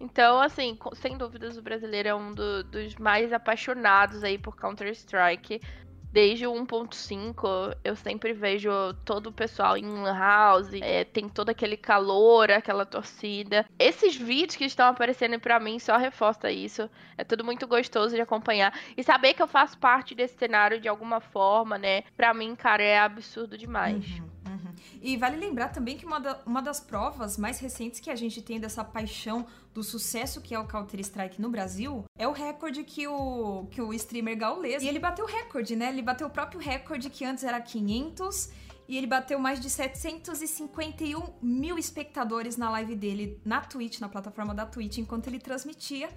Então, 0.00 0.40
assim, 0.40 0.76
sem 0.94 1.16
dúvidas, 1.16 1.56
o 1.56 1.62
brasileiro 1.62 2.08
é 2.08 2.14
um 2.14 2.32
do, 2.32 2.64
dos 2.64 2.94
mais 2.96 3.32
apaixonados 3.32 4.22
aí 4.22 4.36
por 4.36 4.54
Counter-Strike 4.56 5.60
desde 6.14 6.46
o 6.46 6.52
1.5, 6.52 7.76
eu 7.82 7.96
sempre 7.96 8.32
vejo 8.32 8.70
todo 9.04 9.26
o 9.26 9.32
pessoal 9.32 9.76
em 9.76 10.04
house, 10.04 10.72
é, 10.74 11.02
tem 11.02 11.28
todo 11.28 11.50
aquele 11.50 11.76
calor, 11.76 12.52
aquela 12.52 12.86
torcida. 12.86 13.66
Esses 13.76 14.14
vídeos 14.14 14.54
que 14.54 14.64
estão 14.64 14.86
aparecendo 14.86 15.40
para 15.40 15.58
mim 15.58 15.80
só 15.80 15.96
reforça 15.96 16.52
isso. 16.52 16.88
É 17.18 17.24
tudo 17.24 17.42
muito 17.44 17.66
gostoso 17.66 18.14
de 18.14 18.20
acompanhar. 18.20 18.72
E 18.96 19.02
saber 19.02 19.34
que 19.34 19.42
eu 19.42 19.48
faço 19.48 19.76
parte 19.76 20.14
desse 20.14 20.38
cenário 20.38 20.80
de 20.80 20.86
alguma 20.86 21.18
forma, 21.18 21.76
né? 21.76 22.04
Pra 22.16 22.32
mim, 22.32 22.54
cara, 22.54 22.84
é 22.84 22.96
absurdo 22.96 23.58
demais. 23.58 24.06
Uhum, 24.20 24.30
uhum. 24.54 24.74
E 25.02 25.16
vale 25.16 25.36
lembrar 25.36 25.68
também 25.68 25.96
que 25.96 26.06
uma, 26.06 26.18
da, 26.18 26.40
uma 26.46 26.62
das 26.62 26.80
provas 26.80 27.36
mais 27.36 27.58
recentes 27.58 28.00
que 28.00 28.10
a 28.10 28.16
gente 28.16 28.40
tem 28.40 28.58
dessa 28.58 28.84
paixão 28.84 29.46
do 29.72 29.82
sucesso 29.82 30.40
que 30.40 30.54
é 30.54 30.58
o 30.58 30.66
Counter-Strike 30.66 31.40
no 31.40 31.50
Brasil 31.50 32.04
é 32.16 32.28
o 32.28 32.32
recorde 32.32 32.84
que 32.84 33.06
o, 33.06 33.66
que 33.70 33.82
o 33.82 33.92
streamer 33.92 34.36
Gaules. 34.38 34.82
E 34.82 34.88
ele 34.88 34.98
bateu 34.98 35.24
o 35.24 35.28
recorde, 35.28 35.74
né? 35.74 35.88
Ele 35.88 36.02
bateu 36.02 36.26
o 36.26 36.30
próprio 36.30 36.60
recorde 36.60 37.10
que 37.10 37.24
antes 37.24 37.42
era 37.44 37.60
500 37.60 38.50
e 38.86 38.96
ele 38.96 39.06
bateu 39.06 39.38
mais 39.38 39.60
de 39.60 39.70
751 39.70 41.22
mil 41.40 41.78
espectadores 41.78 42.56
na 42.56 42.70
live 42.70 42.94
dele 42.94 43.40
na 43.44 43.60
Twitch, 43.60 43.98
na 43.98 44.08
plataforma 44.08 44.54
da 44.54 44.66
Twitch, 44.66 44.98
enquanto 44.98 45.26
ele 45.26 45.38
transmitia 45.38 46.08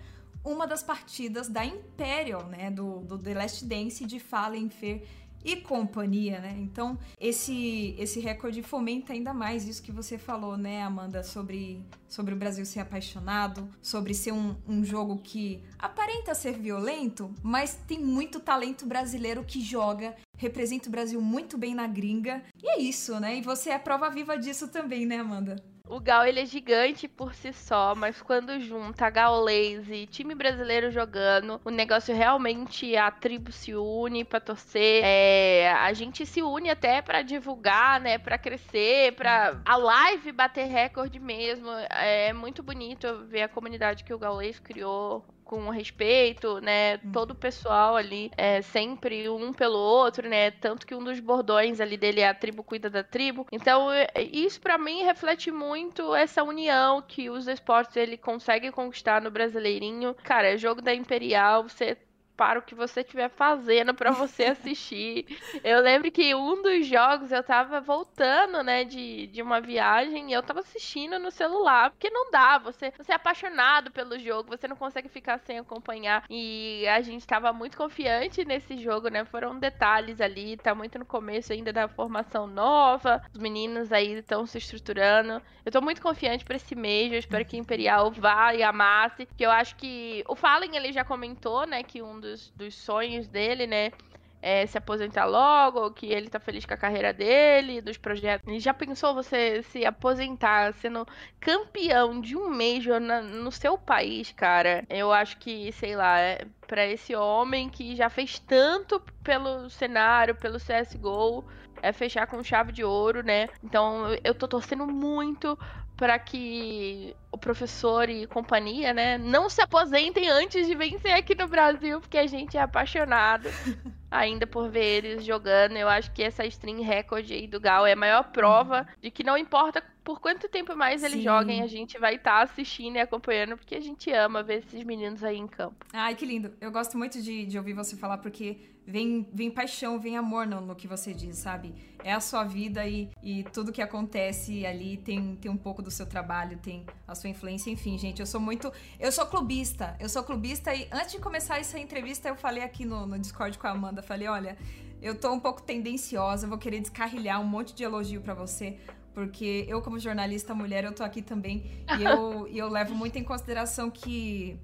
uma 0.43 0.65
das 0.65 0.83
partidas 0.83 1.47
da 1.47 1.65
Imperial, 1.65 2.45
né? 2.47 2.71
Do, 2.71 2.99
do 2.99 3.17
The 3.17 3.33
Last 3.33 3.65
Dance 3.65 4.05
de 4.05 4.19
Fallen 4.19 4.69
Fair 4.69 5.03
e 5.43 5.55
companhia, 5.55 6.39
né? 6.39 6.55
Então, 6.59 6.97
esse 7.19 7.95
esse 7.97 8.19
recorde 8.19 8.61
fomenta 8.61 9.13
ainda 9.13 9.33
mais 9.33 9.67
isso 9.67 9.81
que 9.81 9.91
você 9.91 10.17
falou, 10.17 10.57
né, 10.57 10.83
Amanda, 10.83 11.23
sobre, 11.23 11.81
sobre 12.07 12.33
o 12.33 12.37
Brasil 12.37 12.65
ser 12.65 12.79
apaixonado, 12.79 13.69
sobre 13.81 14.13
ser 14.13 14.31
um, 14.31 14.55
um 14.67 14.83
jogo 14.83 15.17
que 15.17 15.61
aparenta 15.79 16.35
ser 16.35 16.57
violento, 16.57 17.33
mas 17.41 17.75
tem 17.87 17.99
muito 17.99 18.39
talento 18.39 18.85
brasileiro 18.85 19.43
que 19.43 19.61
joga, 19.61 20.15
representa 20.37 20.89
o 20.89 20.91
Brasil 20.91 21.21
muito 21.21 21.57
bem 21.57 21.73
na 21.73 21.87
gringa. 21.87 22.43
E 22.61 22.69
é 22.69 22.79
isso, 22.79 23.19
né? 23.19 23.37
E 23.37 23.41
você 23.41 23.69
é 23.69 23.79
prova 23.79 24.09
viva 24.09 24.37
disso 24.37 24.67
também, 24.67 25.05
né, 25.05 25.17
Amanda? 25.17 25.55
O 25.89 26.01
Gal 26.01 26.25
ele 26.25 26.41
é 26.41 26.45
gigante 26.45 27.07
por 27.07 27.33
si 27.33 27.53
só, 27.53 27.95
mas 27.95 28.21
quando 28.21 28.59
junta 28.59 29.09
Gaules 29.09 29.87
e 29.89 30.05
time 30.05 30.35
brasileiro 30.35 30.91
jogando, 30.91 31.61
o 31.63 31.69
negócio 31.69 32.13
realmente 32.13 32.95
a 32.97 33.09
tribo 33.09 33.51
se 33.51 33.73
une 33.73 34.25
para 34.25 34.41
torcer. 34.41 35.01
É, 35.03 35.71
a 35.71 35.93
gente 35.93 36.25
se 36.25 36.41
une 36.41 36.69
até 36.69 37.01
para 37.01 37.21
divulgar, 37.21 38.01
né, 38.01 38.17
para 38.17 38.37
crescer, 38.37 39.13
para 39.13 39.61
a 39.65 39.77
live 39.77 40.31
bater 40.33 40.67
recorde 40.67 41.19
mesmo. 41.19 41.69
É 41.89 42.33
muito 42.33 42.61
bonito 42.61 43.25
ver 43.25 43.43
a 43.43 43.49
comunidade 43.49 44.03
que 44.03 44.13
o 44.13 44.19
Gaules 44.19 44.59
criou 44.59 45.25
com 45.47 45.69
respeito, 45.69 46.59
né? 46.59 46.95
Uhum. 46.95 47.11
Todo 47.13 47.31
o 47.31 47.35
pessoal 47.35 47.95
ali 47.95 48.29
é 48.37 48.61
sempre 48.61 49.29
um 49.29 49.53
pelo 49.53 49.77
outro, 49.77 50.27
né? 50.27 50.51
Tanto 50.51 50.85
que 50.85 50.93
um 50.93 51.03
dos 51.03 51.19
bordões 51.19 51.79
ali 51.79 51.95
dele 51.97 52.19
é 52.19 52.27
a 52.27 52.33
tribo 52.33 52.63
cuida 52.63 52.89
da 52.89 53.03
tribo. 53.03 53.47
Então, 53.51 53.91
é, 53.91 54.07
isso 54.31 54.59
para 54.59 54.77
mim 54.77 55.03
reflete 55.03 55.49
muito 55.49 56.13
essa 56.13 56.43
união 56.43 57.01
que 57.01 57.29
os 57.29 57.47
esportes 57.47 57.95
ele 57.95 58.17
consegue 58.17 58.71
conquistar 58.71 59.21
no 59.21 59.31
Brasileirinho. 59.31 60.13
Cara, 60.23 60.53
é 60.53 60.57
jogo 60.57 60.81
da 60.81 60.93
Imperial, 60.93 61.63
você 61.63 61.97
para 62.37 62.59
o 62.59 62.61
que 62.61 62.75
você 62.75 63.01
estiver 63.01 63.29
fazendo 63.29 63.93
para 63.93 64.11
você 64.11 64.45
assistir. 64.53 65.25
eu 65.63 65.81
lembro 65.81 66.11
que 66.11 66.35
um 66.35 66.61
dos 66.61 66.85
jogos 66.85 67.31
eu 67.31 67.43
tava 67.43 67.81
voltando, 67.81 68.63
né, 68.63 68.83
de, 68.83 69.27
de 69.27 69.41
uma 69.41 69.59
viagem 69.59 70.29
e 70.29 70.33
eu 70.33 70.43
tava 70.43 70.59
assistindo 70.59 71.17
no 71.17 71.31
celular, 71.31 71.89
porque 71.89 72.09
não 72.11 72.29
dá, 72.29 72.59
você, 72.59 72.93
você 72.95 73.11
é 73.11 73.15
apaixonado 73.15 73.91
pelo 73.91 74.19
jogo, 74.19 74.49
você 74.49 74.67
não 74.67 74.75
consegue 74.75 75.09
ficar 75.09 75.39
sem 75.39 75.57
acompanhar. 75.57 76.23
E 76.29 76.87
a 76.87 77.01
gente 77.01 77.25
tava 77.25 77.51
muito 77.51 77.75
confiante 77.75 78.45
nesse 78.45 78.77
jogo, 78.77 79.07
né? 79.09 79.25
Foram 79.25 79.57
detalhes 79.57 80.21
ali, 80.21 80.57
tá 80.57 80.75
muito 80.75 80.99
no 80.99 81.05
começo 81.05 81.51
ainda 81.51 81.73
da 81.73 81.87
formação 81.87 82.45
nova, 82.45 83.21
os 83.33 83.39
meninos 83.39 83.91
aí 83.91 84.13
estão 84.13 84.45
se 84.45 84.57
estruturando. 84.57 85.41
Eu 85.65 85.71
tô 85.71 85.81
muito 85.81 86.01
confiante 86.01 86.45
para 86.45 86.55
esse 86.55 86.75
mês, 86.75 87.11
eu 87.11 87.19
espero 87.19 87.45
que 87.45 87.57
Imperial 87.57 88.11
vá 88.11 88.53
e 88.53 88.63
amasse, 88.63 89.27
que 89.37 89.45
eu 89.45 89.51
acho 89.51 89.75
que 89.75 90.23
o 90.27 90.35
Fallen 90.35 90.75
ele 90.75 90.93
já 90.93 91.03
comentou, 91.03 91.65
né, 91.65 91.83
que 91.83 92.01
um 92.01 92.19
dos, 92.19 92.26
dos 92.55 92.75
sonhos 92.75 93.27
dele, 93.27 93.67
né? 93.67 93.91
É, 94.39 94.65
se 94.67 94.77
aposentar 94.77 95.25
logo, 95.25 95.91
que 95.91 96.05
ele 96.05 96.29
tá 96.29 96.39
feliz 96.39 96.63
com 96.63 96.73
a 96.73 96.77
carreira 96.77 97.11
dele, 97.11 97.81
dos 97.81 97.97
projetos. 97.97 98.47
E 98.53 98.59
já 98.59 98.73
pensou 98.73 99.13
você 99.13 99.63
se 99.63 99.83
aposentar 99.83 100.73
sendo 100.75 101.07
campeão 101.39 102.21
de 102.21 102.37
um 102.37 102.47
Major 102.47 102.99
na, 102.99 103.21
no 103.21 103.51
seu 103.51 103.77
país, 103.77 104.31
cara? 104.31 104.85
Eu 104.89 105.11
acho 105.11 105.37
que, 105.37 105.71
sei 105.71 105.95
lá, 105.95 106.19
é 106.19 106.45
para 106.67 106.85
esse 106.85 107.15
homem 107.15 107.67
que 107.67 107.95
já 107.95 108.09
fez 108.09 108.37
tanto 108.39 109.01
pelo 109.23 109.69
cenário, 109.69 110.35
pelo 110.35 110.59
CSGO, 110.59 111.43
é 111.81 111.91
fechar 111.91 112.27
com 112.27 112.43
chave 112.43 112.71
de 112.71 112.83
ouro, 112.83 113.23
né? 113.23 113.49
Então 113.63 114.05
eu 114.23 114.33
tô 114.35 114.47
torcendo 114.47 114.85
muito 114.85 115.57
para 115.97 116.17
que 116.19 117.15
o 117.31 117.37
professor 117.37 118.07
e 118.07 118.27
companhia, 118.27 118.93
né, 118.93 119.17
não 119.17 119.49
se 119.49 119.59
aposentem 119.61 120.29
antes 120.29 120.67
de 120.67 120.75
vencer 120.75 121.11
aqui 121.11 121.33
no 121.35 121.47
Brasil, 121.47 121.99
porque 121.99 122.17
a 122.19 122.27
gente 122.27 122.55
é 122.55 122.61
apaixonado 122.61 123.49
ainda 124.09 124.45
por 124.45 124.69
ver 124.69 125.03
eles 125.03 125.25
jogando. 125.25 125.75
Eu 125.75 125.89
acho 125.89 126.11
que 126.11 126.21
essa 126.21 126.45
stream 126.45 126.81
recorde 126.81 127.33
aí 127.33 127.47
do 127.47 127.59
Gal 127.59 127.85
é 127.85 127.93
a 127.93 127.95
maior 127.95 128.31
prova 128.31 128.87
de 129.01 129.09
que 129.09 129.23
não 129.23 129.37
importa 129.37 129.83
por 130.03 130.21
quanto 130.21 130.47
tempo 130.47 130.73
mais 130.75 131.03
eles 131.03 131.17
Sim. 131.17 131.23
joguem, 131.23 131.61
a 131.61 131.67
gente 131.67 131.99
vai 131.99 132.15
estar 132.15 132.37
tá 132.37 132.43
assistindo 132.43 132.95
e 132.95 132.99
acompanhando, 132.99 133.57
porque 133.57 133.75
a 133.75 133.81
gente 133.81 134.09
ama 134.11 134.41
ver 134.41 134.59
esses 134.59 134.83
meninos 134.83 135.23
aí 135.23 135.35
em 135.35 135.47
campo. 135.47 135.85
Ai, 135.91 136.15
que 136.15 136.25
lindo. 136.25 136.53
Eu 136.61 136.71
gosto 136.71 136.97
muito 136.97 137.21
de, 137.21 137.45
de 137.45 137.57
ouvir 137.57 137.73
você 137.73 137.97
falar, 137.97 138.19
porque 138.19 138.57
vem, 138.85 139.27
vem 139.33 139.51
paixão, 139.51 139.99
vem 139.99 140.15
amor 140.15 140.47
no, 140.47 140.61
no 140.61 140.75
que 140.75 140.87
você 140.87 141.13
diz, 141.13 141.39
sabe? 141.39 141.75
É 142.03 142.13
a 142.13 142.19
sua 142.19 142.43
vida 142.43 142.85
e, 142.85 143.09
e 143.21 143.43
tudo 143.43 143.71
que 143.71 143.81
acontece 143.81 144.65
ali 144.65 144.97
tem, 144.97 145.35
tem 145.35 145.51
um 145.51 145.57
pouco 145.57 145.81
do 145.81 145.91
seu 145.91 146.05
trabalho, 146.05 146.57
tem 146.57 146.85
a 147.07 147.15
sua 147.15 147.29
influência. 147.29 147.69
Enfim, 147.69 147.97
gente, 147.97 148.19
eu 148.19 148.25
sou 148.25 148.39
muito. 148.39 148.71
Eu 148.99 149.11
sou 149.11 149.25
clubista. 149.25 149.95
Eu 149.99 150.07
sou 150.07 150.23
clubista 150.23 150.73
e 150.73 150.87
antes 150.91 151.11
de 151.11 151.19
começar 151.19 151.59
essa 151.59 151.79
entrevista, 151.79 152.29
eu 152.29 152.35
falei 152.35 152.63
aqui 152.63 152.85
no, 152.85 153.05
no 153.05 153.19
Discord 153.19 153.57
com 153.57 153.67
a 153.67 153.71
Amanda, 153.71 154.01
falei, 154.01 154.27
olha. 154.27 154.57
Eu 154.99 155.13
tô 155.13 155.31
um 155.31 155.39
pouco 155.39 155.61
tendenciosa, 155.61 156.47
vou 156.47 156.57
querer 156.57 156.79
descarrilhar 156.79 157.39
um 157.39 157.45
monte 157.45 157.75
de 157.75 157.83
elogio 157.83 158.19
para 158.19 158.33
você, 158.33 158.79
porque 159.13 159.63
eu, 159.67 159.79
como 159.79 159.99
jornalista 159.99 160.55
mulher, 160.55 160.83
eu 160.83 160.91
tô 160.91 161.03
aqui 161.03 161.21
também 161.21 161.85
e 161.99 162.03
eu, 162.03 162.47
eu 162.53 162.67
levo 162.67 162.95
muito 162.95 163.15
em 163.15 163.23
consideração 163.23 163.91
que 163.91 164.59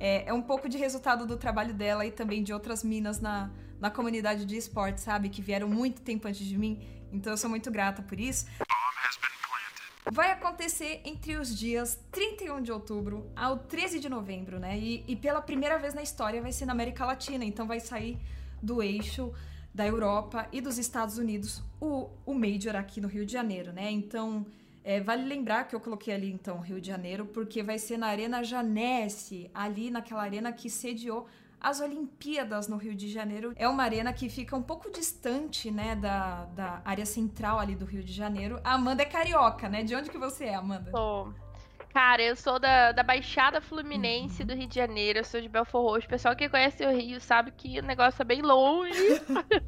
é, 0.00 0.28
é 0.28 0.32
um 0.32 0.42
pouco 0.42 0.68
de 0.68 0.78
resultado 0.78 1.26
do 1.26 1.36
trabalho 1.36 1.74
dela 1.74 2.04
e 2.06 2.10
também 2.10 2.42
de 2.42 2.52
outras 2.52 2.82
minas 2.82 3.20
na, 3.20 3.50
na 3.80 3.90
comunidade 3.90 4.44
de 4.44 4.56
esporte, 4.56 5.00
sabe? 5.00 5.28
Que 5.28 5.40
vieram 5.40 5.68
muito 5.68 6.02
tempo 6.02 6.28
antes 6.28 6.44
de 6.46 6.56
mim. 6.56 6.80
Então 7.12 7.32
eu 7.32 7.36
sou 7.36 7.48
muito 7.48 7.70
grata 7.70 8.02
por 8.02 8.20
isso. 8.20 8.46
Vai 10.12 10.32
acontecer 10.32 11.00
entre 11.04 11.36
os 11.36 11.56
dias 11.56 11.98
31 12.10 12.62
de 12.62 12.72
outubro 12.72 13.30
ao 13.34 13.58
13 13.58 14.00
de 14.00 14.08
novembro, 14.08 14.58
né? 14.58 14.78
E, 14.78 15.04
e 15.06 15.16
pela 15.16 15.40
primeira 15.40 15.78
vez 15.78 15.94
na 15.94 16.02
história 16.02 16.42
vai 16.42 16.52
ser 16.52 16.66
na 16.66 16.72
América 16.72 17.04
Latina, 17.04 17.44
então 17.44 17.66
vai 17.66 17.80
sair 17.80 18.18
do 18.62 18.82
eixo 18.82 19.32
da 19.72 19.86
Europa 19.86 20.48
e 20.52 20.60
dos 20.60 20.78
Estados 20.78 21.16
Unidos 21.16 21.62
o, 21.80 22.10
o 22.26 22.34
Major 22.34 22.74
aqui 22.76 23.00
no 23.00 23.08
Rio 23.08 23.24
de 23.24 23.32
Janeiro, 23.32 23.72
né? 23.72 23.90
Então 23.90 24.44
é, 24.82 25.00
vale 25.00 25.24
lembrar 25.24 25.68
que 25.68 25.74
eu 25.74 25.80
coloquei 25.80 26.12
ali, 26.12 26.32
então, 26.32 26.58
Rio 26.60 26.80
de 26.80 26.88
Janeiro, 26.88 27.26
porque 27.26 27.62
vai 27.62 27.78
ser 27.78 27.98
na 27.98 28.06
Arena 28.06 28.42
Janesse, 28.42 29.50
ali 29.54 29.90
naquela 29.90 30.22
arena 30.22 30.52
que 30.52 30.70
sediou 30.70 31.26
as 31.60 31.80
Olimpíadas 31.80 32.68
no 32.68 32.76
Rio 32.76 32.94
de 32.94 33.08
Janeiro. 33.08 33.52
É 33.56 33.68
uma 33.68 33.82
arena 33.82 34.12
que 34.12 34.28
fica 34.28 34.56
um 34.56 34.62
pouco 34.62 34.90
distante, 34.90 35.70
né, 35.70 35.94
da, 35.94 36.46
da 36.46 36.82
área 36.84 37.06
central 37.06 37.58
ali 37.58 37.74
do 37.74 37.84
Rio 37.84 38.02
de 38.02 38.12
Janeiro. 38.12 38.60
A 38.64 38.74
Amanda 38.74 39.02
é 39.02 39.06
carioca, 39.06 39.68
né? 39.68 39.82
De 39.82 39.94
onde 39.94 40.10
que 40.10 40.18
você 40.18 40.46
é, 40.46 40.54
Amanda? 40.54 40.90
Sou. 40.90 41.34
Cara, 41.92 42.22
eu 42.22 42.36
sou 42.36 42.58
da, 42.58 42.92
da 42.92 43.02
Baixada 43.02 43.60
Fluminense 43.60 44.42
uhum. 44.42 44.46
do 44.46 44.54
Rio 44.54 44.68
de 44.68 44.74
Janeiro, 44.76 45.18
eu 45.18 45.24
sou 45.24 45.40
de 45.40 45.48
Belfort 45.48 45.82
Roxo. 45.82 46.06
O 46.06 46.10
pessoal 46.10 46.36
que 46.36 46.48
conhece 46.48 46.84
o 46.84 46.96
Rio 46.96 47.20
sabe 47.20 47.50
que 47.50 47.80
o 47.80 47.82
negócio 47.82 48.22
é 48.22 48.24
bem 48.24 48.42
longe. 48.42 49.20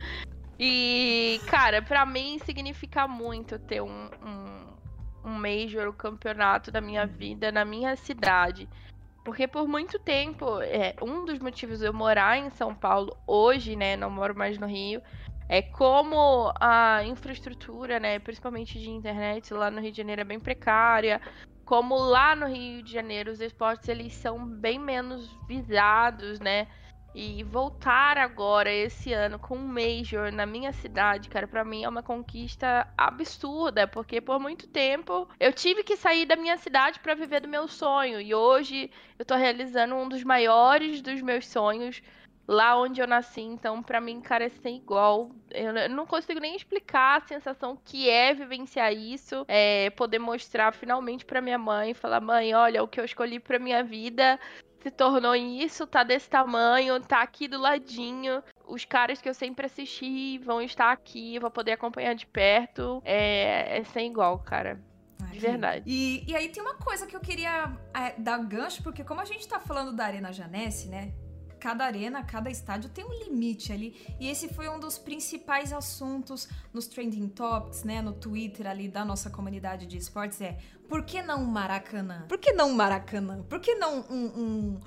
e, 0.58 1.40
cara, 1.46 1.82
para 1.82 2.06
mim 2.06 2.38
significa 2.44 3.08
muito 3.08 3.58
ter 3.58 3.82
um, 3.82 4.08
um 4.24 4.62
um 5.24 5.34
major, 5.34 5.88
o 5.88 5.92
campeonato 5.92 6.70
da 6.70 6.80
minha 6.80 7.06
vida 7.06 7.52
na 7.52 7.64
minha 7.64 7.94
cidade. 7.96 8.68
Porque 9.24 9.46
por 9.46 9.68
muito 9.68 9.98
tempo, 10.00 10.60
é, 10.62 10.94
um 11.00 11.24
dos 11.24 11.38
motivos 11.38 11.78
de 11.78 11.86
eu 11.86 11.92
morar 11.92 12.38
em 12.38 12.50
São 12.50 12.74
Paulo 12.74 13.16
hoje, 13.26 13.76
né, 13.76 13.96
não 13.96 14.10
moro 14.10 14.36
mais 14.36 14.58
no 14.58 14.66
Rio, 14.66 15.00
é 15.48 15.62
como 15.62 16.52
a 16.60 17.04
infraestrutura, 17.04 18.00
né, 18.00 18.18
principalmente 18.18 18.80
de 18.80 18.90
internet 18.90 19.54
lá 19.54 19.70
no 19.70 19.80
Rio 19.80 19.92
de 19.92 19.98
Janeiro 19.98 20.22
é 20.22 20.24
bem 20.24 20.40
precária, 20.40 21.20
como 21.64 21.96
lá 21.96 22.34
no 22.34 22.46
Rio 22.46 22.82
de 22.82 22.92
Janeiro 22.92 23.30
os 23.30 23.40
esportes 23.40 23.88
eles 23.88 24.12
são 24.14 24.44
bem 24.44 24.78
menos 24.78 25.30
visados, 25.46 26.40
né? 26.40 26.66
E 27.14 27.42
voltar 27.44 28.16
agora 28.16 28.72
esse 28.72 29.12
ano 29.12 29.38
com 29.38 29.54
um 29.56 29.68
Major 29.68 30.32
na 30.32 30.46
minha 30.46 30.72
cidade, 30.72 31.28
cara, 31.28 31.46
para 31.46 31.62
mim 31.62 31.84
é 31.84 31.88
uma 31.88 32.02
conquista 32.02 32.88
absurda, 32.96 33.86
porque 33.86 34.18
por 34.18 34.40
muito 34.40 34.66
tempo 34.66 35.28
eu 35.38 35.52
tive 35.52 35.84
que 35.84 35.94
sair 35.94 36.24
da 36.24 36.36
minha 36.36 36.56
cidade 36.56 37.00
para 37.00 37.14
viver 37.14 37.40
do 37.40 37.48
meu 37.48 37.68
sonho. 37.68 38.18
E 38.18 38.34
hoje 38.34 38.90
eu 39.18 39.26
tô 39.26 39.34
realizando 39.34 39.94
um 39.94 40.08
dos 40.08 40.24
maiores 40.24 41.02
dos 41.02 41.20
meus 41.20 41.46
sonhos 41.46 42.02
lá 42.46 42.78
onde 42.78 43.00
eu 43.00 43.06
nasci. 43.06 43.40
Então, 43.40 43.82
para 43.82 44.00
mim, 44.00 44.20
cara, 44.20 44.44
é 44.44 44.48
sem 44.48 44.76
igual. 44.76 45.30
Eu 45.50 45.88
não 45.90 46.06
consigo 46.06 46.40
nem 46.40 46.56
explicar 46.56 47.18
a 47.18 47.26
sensação 47.26 47.78
que 47.84 48.08
é 48.08 48.34
vivenciar 48.34 48.92
isso, 48.92 49.44
é 49.48 49.90
poder 49.90 50.18
mostrar 50.18 50.72
finalmente 50.72 51.24
para 51.24 51.40
minha 51.40 51.58
mãe, 51.58 51.94
falar: 51.94 52.20
"Mãe, 52.20 52.54
olha, 52.54 52.82
o 52.82 52.88
que 52.88 53.00
eu 53.00 53.04
escolhi 53.04 53.38
para 53.38 53.58
minha 53.58 53.82
vida 53.82 54.38
se 54.82 54.90
tornou 54.90 55.36
isso, 55.36 55.86
tá 55.86 56.02
desse 56.02 56.28
tamanho, 56.28 57.00
tá 57.00 57.22
aqui 57.22 57.46
do 57.46 57.58
ladinho. 57.58 58.42
Os 58.66 58.84
caras 58.84 59.22
que 59.22 59.28
eu 59.28 59.34
sempre 59.34 59.66
assisti 59.66 60.38
vão 60.38 60.60
estar 60.60 60.90
aqui, 60.90 61.38
vou 61.38 61.50
poder 61.50 61.72
acompanhar 61.72 62.14
de 62.14 62.26
perto. 62.26 63.00
É, 63.04 63.78
é 63.78 63.84
sem 63.84 64.10
igual, 64.10 64.40
cara. 64.40 64.82
De 65.30 65.38
verdade. 65.38 65.84
E, 65.86 66.24
e 66.28 66.36
aí 66.36 66.48
tem 66.48 66.62
uma 66.62 66.74
coisa 66.74 67.06
que 67.06 67.14
eu 67.14 67.20
queria 67.20 67.72
é, 67.94 68.20
dar 68.20 68.38
gancho, 68.38 68.82
porque 68.82 69.04
como 69.04 69.20
a 69.20 69.24
gente 69.24 69.46
tá 69.46 69.60
falando 69.60 69.92
da 69.92 70.04
Arena 70.04 70.32
Janesse, 70.32 70.88
né? 70.88 71.12
Cada 71.62 71.84
arena, 71.84 72.24
cada 72.24 72.50
estádio 72.50 72.90
tem 72.90 73.04
um 73.04 73.24
limite 73.24 73.72
ali. 73.72 73.94
E 74.18 74.28
esse 74.28 74.48
foi 74.48 74.68
um 74.68 74.80
dos 74.80 74.98
principais 74.98 75.72
assuntos 75.72 76.48
nos 76.74 76.88
trending 76.88 77.28
topics, 77.28 77.84
né, 77.84 78.02
no 78.02 78.12
Twitter 78.12 78.66
ali 78.66 78.88
da 78.88 79.04
nossa 79.04 79.30
comunidade 79.30 79.86
de 79.86 79.96
esportes 79.96 80.40
é 80.40 80.58
por 80.88 81.04
que 81.04 81.22
não 81.22 81.44
Maracanã? 81.44 82.24
Por 82.28 82.36
que 82.36 82.52
não 82.52 82.74
Maracanã? 82.74 83.44
Por 83.44 83.60
que 83.60 83.76
não 83.76 84.00
um, 84.10 84.80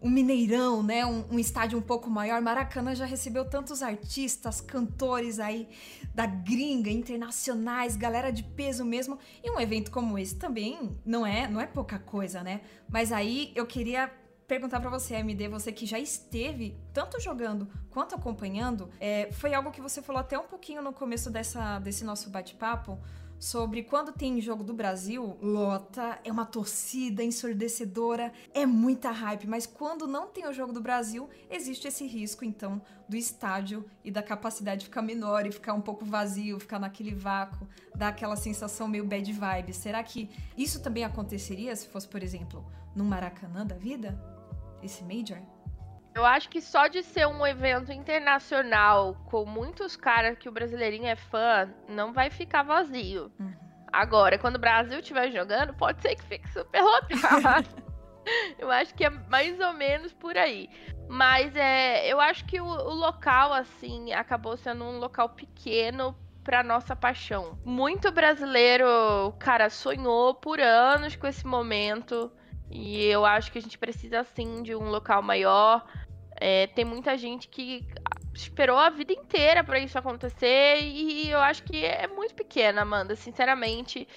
um, 0.00 0.10
Mineirão, 0.10 0.82
né? 0.82 1.04
Um, 1.04 1.24
um, 1.32 1.38
estádio 1.38 1.78
um 1.78 1.82
pouco 1.82 2.08
maior. 2.08 2.40
Maracanã 2.40 2.94
já 2.94 3.04
recebeu 3.04 3.44
tantos 3.44 3.82
artistas, 3.82 4.60
cantores 4.60 5.38
aí 5.38 5.68
da 6.14 6.24
gringa, 6.24 6.90
internacionais, 6.90 7.94
galera 7.94 8.32
de 8.32 8.42
peso 8.42 8.84
mesmo. 8.86 9.18
E 9.44 9.50
um 9.50 9.60
evento 9.60 9.90
como 9.90 10.18
esse 10.18 10.34
também 10.34 10.98
não 11.04 11.26
é, 11.26 11.46
não 11.46 11.60
é 11.60 11.66
pouca 11.66 11.98
coisa, 11.98 12.42
né? 12.42 12.62
Mas 12.88 13.12
aí 13.12 13.52
eu 13.54 13.66
queria 13.66 14.10
perguntar 14.46 14.80
para 14.80 14.90
você, 14.90 15.14
MD, 15.14 15.48
você 15.48 15.72
que 15.72 15.86
já 15.86 15.98
esteve 15.98 16.76
tanto 16.92 17.20
jogando 17.20 17.68
quanto 17.90 18.14
acompanhando, 18.14 18.90
é, 19.00 19.30
foi 19.32 19.54
algo 19.54 19.70
que 19.70 19.80
você 19.80 20.02
falou 20.02 20.20
até 20.20 20.38
um 20.38 20.46
pouquinho 20.46 20.82
no 20.82 20.92
começo 20.92 21.30
dessa, 21.30 21.78
desse 21.78 22.04
nosso 22.04 22.30
bate-papo 22.30 22.98
sobre 23.42 23.82
quando 23.82 24.12
tem 24.12 24.40
jogo 24.40 24.62
do 24.62 24.72
Brasil, 24.72 25.36
lota, 25.42 26.16
é 26.22 26.30
uma 26.30 26.46
torcida 26.46 27.24
ensurdecedora, 27.24 28.32
é 28.54 28.64
muita 28.64 29.10
hype, 29.10 29.48
mas 29.48 29.66
quando 29.66 30.06
não 30.06 30.28
tem 30.28 30.46
o 30.46 30.52
jogo 30.52 30.72
do 30.72 30.80
Brasil, 30.80 31.28
existe 31.50 31.88
esse 31.88 32.06
risco 32.06 32.44
então 32.44 32.80
do 33.08 33.16
estádio 33.16 33.84
e 34.04 34.12
da 34.12 34.22
capacidade 34.22 34.84
ficar 34.84 35.02
menor 35.02 35.44
e 35.44 35.50
ficar 35.50 35.74
um 35.74 35.80
pouco 35.80 36.04
vazio, 36.04 36.60
ficar 36.60 36.78
naquele 36.78 37.12
vácuo, 37.12 37.66
dar 37.96 38.08
aquela 38.08 38.36
sensação 38.36 38.86
meio 38.86 39.04
bad 39.04 39.32
vibe. 39.32 39.72
Será 39.72 40.00
que 40.04 40.30
isso 40.56 40.80
também 40.80 41.02
aconteceria 41.02 41.74
se 41.74 41.88
fosse, 41.88 42.06
por 42.06 42.22
exemplo, 42.22 42.64
no 42.94 43.04
Maracanã 43.04 43.66
da 43.66 43.74
vida? 43.74 44.16
esse 44.82 45.04
Major? 45.04 45.38
Eu 46.14 46.26
acho 46.26 46.48
que 46.48 46.60
só 46.60 46.88
de 46.88 47.02
ser 47.02 47.26
um 47.26 47.46
evento 47.46 47.90
internacional 47.90 49.14
com 49.26 49.46
muitos 49.46 49.96
caras 49.96 50.36
que 50.38 50.48
o 50.48 50.52
brasileirinho 50.52 51.06
é 51.06 51.16
fã, 51.16 51.72
não 51.88 52.12
vai 52.12 52.28
ficar 52.28 52.62
vazio. 52.62 53.32
Uhum. 53.38 53.54
Agora, 53.92 54.38
quando 54.38 54.56
o 54.56 54.60
Brasil 54.60 55.00
estiver 55.00 55.30
jogando, 55.30 55.74
pode 55.74 56.00
ser 56.02 56.14
que 56.14 56.24
fique 56.24 56.48
super 56.50 56.82
lotado. 56.82 57.68
eu 58.58 58.70
acho 58.70 58.94
que 58.94 59.04
é 59.04 59.10
mais 59.10 59.58
ou 59.60 59.72
menos 59.72 60.12
por 60.12 60.36
aí. 60.36 60.68
Mas 61.08 61.54
é, 61.56 62.06
eu 62.10 62.20
acho 62.20 62.44
que 62.46 62.60
o, 62.60 62.64
o 62.64 62.94
local, 62.94 63.52
assim, 63.52 64.12
acabou 64.12 64.56
sendo 64.56 64.84
um 64.84 64.98
local 64.98 65.30
pequeno 65.30 66.16
para 66.42 66.62
nossa 66.62 66.96
paixão. 66.96 67.58
Muito 67.64 68.10
brasileiro, 68.10 69.32
cara, 69.38 69.70
sonhou 69.70 70.34
por 70.34 70.60
anos 70.60 71.16
com 71.16 71.26
esse 71.26 71.46
momento. 71.46 72.32
E 72.70 73.04
eu 73.04 73.26
acho 73.26 73.52
que 73.52 73.58
a 73.58 73.62
gente 73.62 73.78
precisa, 73.78 74.24
sim, 74.24 74.62
de 74.62 74.74
um 74.74 74.88
local 74.88 75.22
maior. 75.22 75.84
É, 76.44 76.66
tem 76.66 76.84
muita 76.84 77.16
gente 77.16 77.46
que 77.46 77.86
esperou 78.34 78.76
a 78.76 78.90
vida 78.90 79.12
inteira 79.12 79.62
para 79.62 79.78
isso 79.78 79.96
acontecer 79.96 80.80
e 80.82 81.30
eu 81.30 81.38
acho 81.38 81.62
que 81.62 81.84
é 81.84 82.08
muito 82.08 82.34
pequena, 82.34 82.82
Amanda. 82.82 83.14
Sinceramente, 83.14 84.08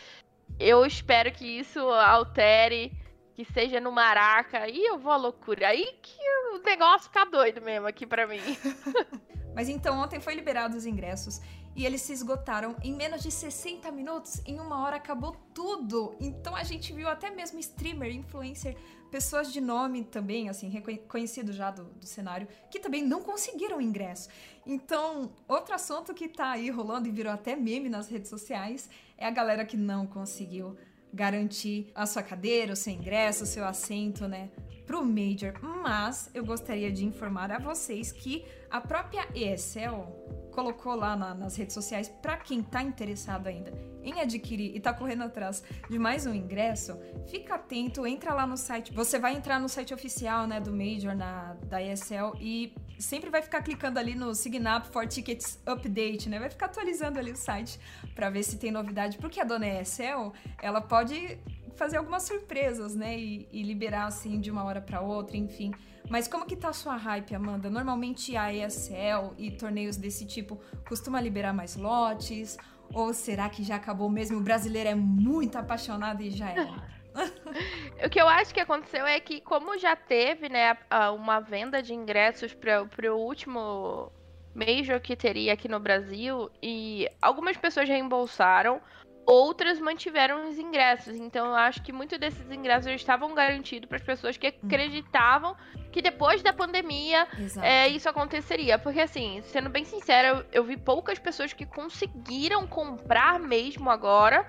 eu 0.59 0.83
espero 0.83 1.31
que 1.31 1.45
isso 1.45 1.79
altere, 1.79 2.91
que 3.35 3.45
seja 3.45 3.79
no 3.79 3.91
Maraca 3.91 4.67
e 4.67 4.83
eu 4.83 4.97
vou 4.97 5.11
à 5.11 5.17
loucura. 5.17 5.67
Aí 5.67 5.85
que 6.01 6.17
o 6.55 6.63
negócio 6.65 7.09
fica 7.09 7.25
doido 7.25 7.61
mesmo 7.61 7.85
aqui 7.85 8.07
para 8.07 8.25
mim. 8.25 8.41
Mas 9.53 9.69
então 9.69 9.99
ontem 9.99 10.19
foi 10.19 10.33
liberados 10.33 10.77
os 10.77 10.85
ingressos 10.87 11.39
e 11.75 11.85
eles 11.85 12.01
se 12.01 12.13
esgotaram 12.13 12.75
em 12.81 12.93
menos 12.93 13.21
de 13.21 13.29
60 13.29 13.91
minutos. 13.91 14.41
Em 14.45 14.59
uma 14.59 14.81
hora 14.81 14.95
acabou 14.95 15.35
tudo. 15.53 16.15
Então 16.19 16.55
a 16.55 16.63
gente 16.63 16.93
viu 16.93 17.07
até 17.09 17.29
mesmo 17.29 17.59
streamer, 17.59 18.15
influencer, 18.15 18.77
pessoas 19.11 19.51
de 19.51 19.59
nome 19.59 20.03
também, 20.03 20.49
assim, 20.49 20.69
reconhecido 20.69 21.51
já 21.51 21.71
do, 21.71 21.83
do 21.85 22.05
cenário, 22.05 22.47
que 22.71 22.79
também 22.79 23.03
não 23.03 23.21
conseguiram 23.21 23.81
ingresso. 23.81 24.29
Então, 24.65 25.31
outro 25.47 25.75
assunto 25.75 26.13
que 26.13 26.27
tá 26.27 26.51
aí 26.51 26.69
rolando 26.69 27.07
e 27.07 27.11
virou 27.11 27.31
até 27.31 27.55
meme 27.55 27.89
nas 27.89 28.07
redes 28.07 28.29
sociais 28.29 28.89
é 29.17 29.25
a 29.25 29.31
galera 29.31 29.65
que 29.65 29.77
não 29.77 30.07
conseguiu 30.07 30.77
garantir 31.13 31.91
a 31.95 32.05
sua 32.05 32.21
cadeira, 32.21 32.73
o 32.73 32.75
seu 32.75 32.91
ingresso, 32.91 33.45
o 33.45 33.47
seu 33.47 33.65
assento, 33.65 34.27
né, 34.27 34.49
pro 34.85 35.05
Major. 35.05 35.53
Mas 35.61 36.29
eu 36.33 36.43
gostaria 36.43 36.91
de 36.91 37.05
informar 37.05 37.51
a 37.51 37.59
vocês 37.59 38.11
que 38.11 38.45
a 38.69 38.81
própria 38.81 39.25
ESL 39.33 40.44
colocou 40.55 40.95
lá 40.95 41.17
na, 41.17 41.35
nas 41.35 41.57
redes 41.57 41.73
sociais 41.73 42.07
para 42.07 42.37
quem 42.37 42.63
tá 42.63 42.81
interessado 42.81 43.47
ainda 43.47 43.73
em 44.01 44.21
adquirir 44.21 44.73
e 44.73 44.79
tá 44.79 44.93
correndo 44.93 45.23
atrás 45.23 45.61
de 45.89 45.99
mais 45.99 46.25
um 46.25 46.33
ingresso, 46.33 46.97
fica 47.27 47.55
atento, 47.55 48.07
entra 48.07 48.33
lá 48.33 48.47
no 48.47 48.55
site. 48.55 48.93
Você 48.93 49.19
vai 49.19 49.35
entrar 49.35 49.59
no 49.59 49.67
site 49.67 49.93
oficial, 49.93 50.47
né, 50.47 50.61
do 50.61 50.71
Major 50.71 51.13
na 51.15 51.55
da 51.63 51.81
ESL 51.81 52.37
e 52.39 52.73
sempre 52.97 53.29
vai 53.29 53.41
ficar 53.41 53.61
clicando 53.63 53.99
ali 53.99 54.15
no 54.15 54.33
Sign 54.33 54.63
Up 54.77 54.87
for 54.87 55.07
Tickets 55.07 55.59
Update, 55.65 56.29
né? 56.29 56.39
Vai 56.39 56.49
ficar 56.49 56.67
atualizando 56.67 57.19
ali 57.19 57.31
o 57.31 57.35
site 57.35 57.79
para 58.13 58.29
ver 58.29 58.43
se 58.43 58.57
tem 58.57 58.71
novidade, 58.71 59.17
porque 59.17 59.41
a 59.41 59.43
dona 59.43 59.67
ESL, 59.81 60.31
ela 60.61 60.79
pode 60.79 61.37
fazer 61.75 61.97
algumas 61.97 62.23
surpresas, 62.23 62.95
né? 62.95 63.17
E, 63.17 63.47
e 63.51 63.63
liberar 63.63 64.05
assim 64.05 64.39
de 64.39 64.49
uma 64.49 64.63
hora 64.63 64.81
para 64.81 65.01
outra, 65.01 65.37
enfim. 65.37 65.71
Mas 66.09 66.27
como 66.27 66.45
que 66.45 66.55
tá 66.55 66.69
a 66.69 66.73
sua 66.73 66.95
hype, 66.95 67.33
Amanda? 67.33 67.69
Normalmente 67.69 68.35
a 68.37 68.53
ESL 68.53 69.33
e 69.37 69.51
torneios 69.51 69.97
desse 69.97 70.25
tipo 70.25 70.59
costuma 70.87 71.19
liberar 71.19 71.53
mais 71.53 71.75
lotes? 71.75 72.57
Ou 72.93 73.13
será 73.13 73.49
que 73.49 73.63
já 73.63 73.75
acabou 73.75 74.09
mesmo? 74.09 74.37
O 74.37 74.41
brasileiro 74.41 74.89
é 74.89 74.95
muito 74.95 75.57
apaixonado 75.57 76.21
e 76.21 76.29
já 76.29 76.49
é. 76.51 76.67
o 78.05 78.09
que 78.09 78.21
eu 78.21 78.27
acho 78.27 78.53
que 78.53 78.59
aconteceu 78.59 79.05
é 79.05 79.19
que, 79.19 79.41
como 79.41 79.77
já 79.79 79.95
teve, 79.95 80.49
né, 80.49 80.77
uma 81.15 81.39
venda 81.39 81.81
de 81.81 81.93
ingressos 81.93 82.53
para 82.53 82.83
o 83.13 83.17
último 83.17 84.11
Major 84.53 85.01
que 85.01 85.15
teria 85.15 85.53
aqui 85.53 85.67
no 85.67 85.79
Brasil, 85.79 86.49
e 86.61 87.09
algumas 87.21 87.57
pessoas 87.57 87.89
reembolsaram, 87.89 88.81
outras 89.25 89.79
mantiveram 89.79 90.49
os 90.49 90.57
ingressos. 90.57 91.15
Então 91.15 91.47
eu 91.47 91.55
acho 91.55 91.81
que 91.81 91.91
muitos 91.91 92.17
desses 92.19 92.49
ingressos 92.51 92.91
estavam 92.91 93.33
garantidos 93.33 93.87
para 93.87 93.97
as 93.97 94.03
pessoas 94.03 94.37
que 94.37 94.47
uhum. 94.47 94.53
acreditavam 94.65 95.55
que 95.91 96.01
depois 96.01 96.43
da 96.43 96.51
pandemia 96.51 97.25
é, 97.61 97.87
isso 97.87 98.09
aconteceria. 98.09 98.77
Porque 98.77 98.99
assim, 98.99 99.41
sendo 99.43 99.69
bem 99.69 99.85
sincera, 99.85 100.27
eu, 100.27 100.45
eu, 100.51 100.63
vi 100.63 100.75
poucas 100.75 101.17
pessoas 101.17 101.53
que 101.53 101.65
conseguiram 101.65 102.67
comprar 102.67 103.39
mesmo 103.39 103.89
agora. 103.89 104.45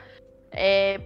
É, 0.51 1.01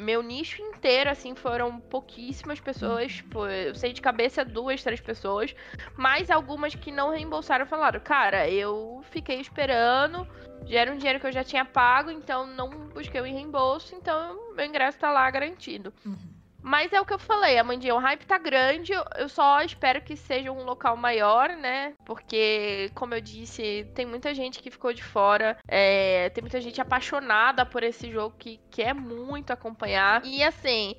meu 0.00 0.22
nicho 0.22 0.60
inteiro, 0.62 1.10
assim, 1.10 1.34
foram 1.34 1.78
pouquíssimas 1.78 2.58
pessoas. 2.58 3.12
Tipo, 3.12 3.46
eu 3.46 3.74
sei 3.74 3.92
de 3.92 4.00
cabeça 4.00 4.44
duas, 4.44 4.82
três 4.82 5.00
pessoas. 5.00 5.54
Mas 5.96 6.30
algumas 6.30 6.74
que 6.74 6.90
não 6.90 7.10
reembolsaram 7.10 7.66
falaram, 7.66 8.00
cara, 8.00 8.48
eu 8.48 9.02
fiquei 9.10 9.40
esperando 9.40 10.26
já 10.66 10.80
era 10.80 10.92
um 10.92 10.96
dinheiro 10.96 11.18
que 11.18 11.26
eu 11.26 11.32
já 11.32 11.42
tinha 11.42 11.64
pago, 11.64 12.10
então 12.10 12.46
não 12.46 12.88
busquei 12.88 13.20
o 13.20 13.24
reembolso, 13.24 13.94
então 13.94 14.54
meu 14.54 14.64
ingresso 14.64 14.98
tá 14.98 15.10
lá 15.10 15.28
garantido. 15.30 15.92
Uhum. 16.04 16.29
Mas 16.62 16.92
é 16.92 17.00
o 17.00 17.04
que 17.04 17.14
eu 17.14 17.18
falei, 17.18 17.58
Amandinha, 17.58 17.94
o 17.94 17.98
hype 17.98 18.26
tá 18.26 18.38
grande, 18.38 18.92
eu 18.92 19.28
só 19.28 19.60
espero 19.62 20.02
que 20.02 20.16
seja 20.16 20.52
um 20.52 20.62
local 20.62 20.96
maior, 20.96 21.48
né? 21.50 21.94
Porque, 22.04 22.90
como 22.94 23.14
eu 23.14 23.20
disse, 23.20 23.90
tem 23.94 24.04
muita 24.04 24.34
gente 24.34 24.60
que 24.60 24.70
ficou 24.70 24.92
de 24.92 25.02
fora, 25.02 25.56
é, 25.66 26.28
tem 26.30 26.42
muita 26.42 26.60
gente 26.60 26.80
apaixonada 26.80 27.64
por 27.64 27.82
esse 27.82 28.10
jogo 28.10 28.36
que 28.38 28.60
quer 28.70 28.94
muito 28.94 29.52
acompanhar. 29.52 30.24
E 30.24 30.42
assim, 30.42 30.94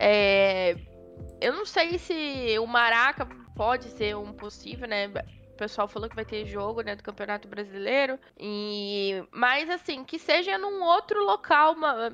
é, 0.00 0.76
eu 1.40 1.52
não 1.52 1.64
sei 1.64 1.98
se 1.98 2.58
o 2.58 2.66
Maraca 2.66 3.26
pode 3.54 3.84
ser 3.90 4.16
um 4.16 4.32
possível, 4.32 4.88
né? 4.88 5.06
O 5.52 5.56
pessoal 5.56 5.86
falou 5.86 6.08
que 6.08 6.16
vai 6.16 6.24
ter 6.24 6.46
jogo, 6.46 6.82
né, 6.82 6.96
do 6.96 7.02
Campeonato 7.02 7.46
Brasileiro. 7.46 8.18
E 8.38 9.22
mas 9.30 9.70
assim, 9.70 10.04
que 10.04 10.18
seja 10.18 10.58
num 10.58 10.82
outro 10.82 11.24
local 11.24 11.74
uma, 11.74 12.10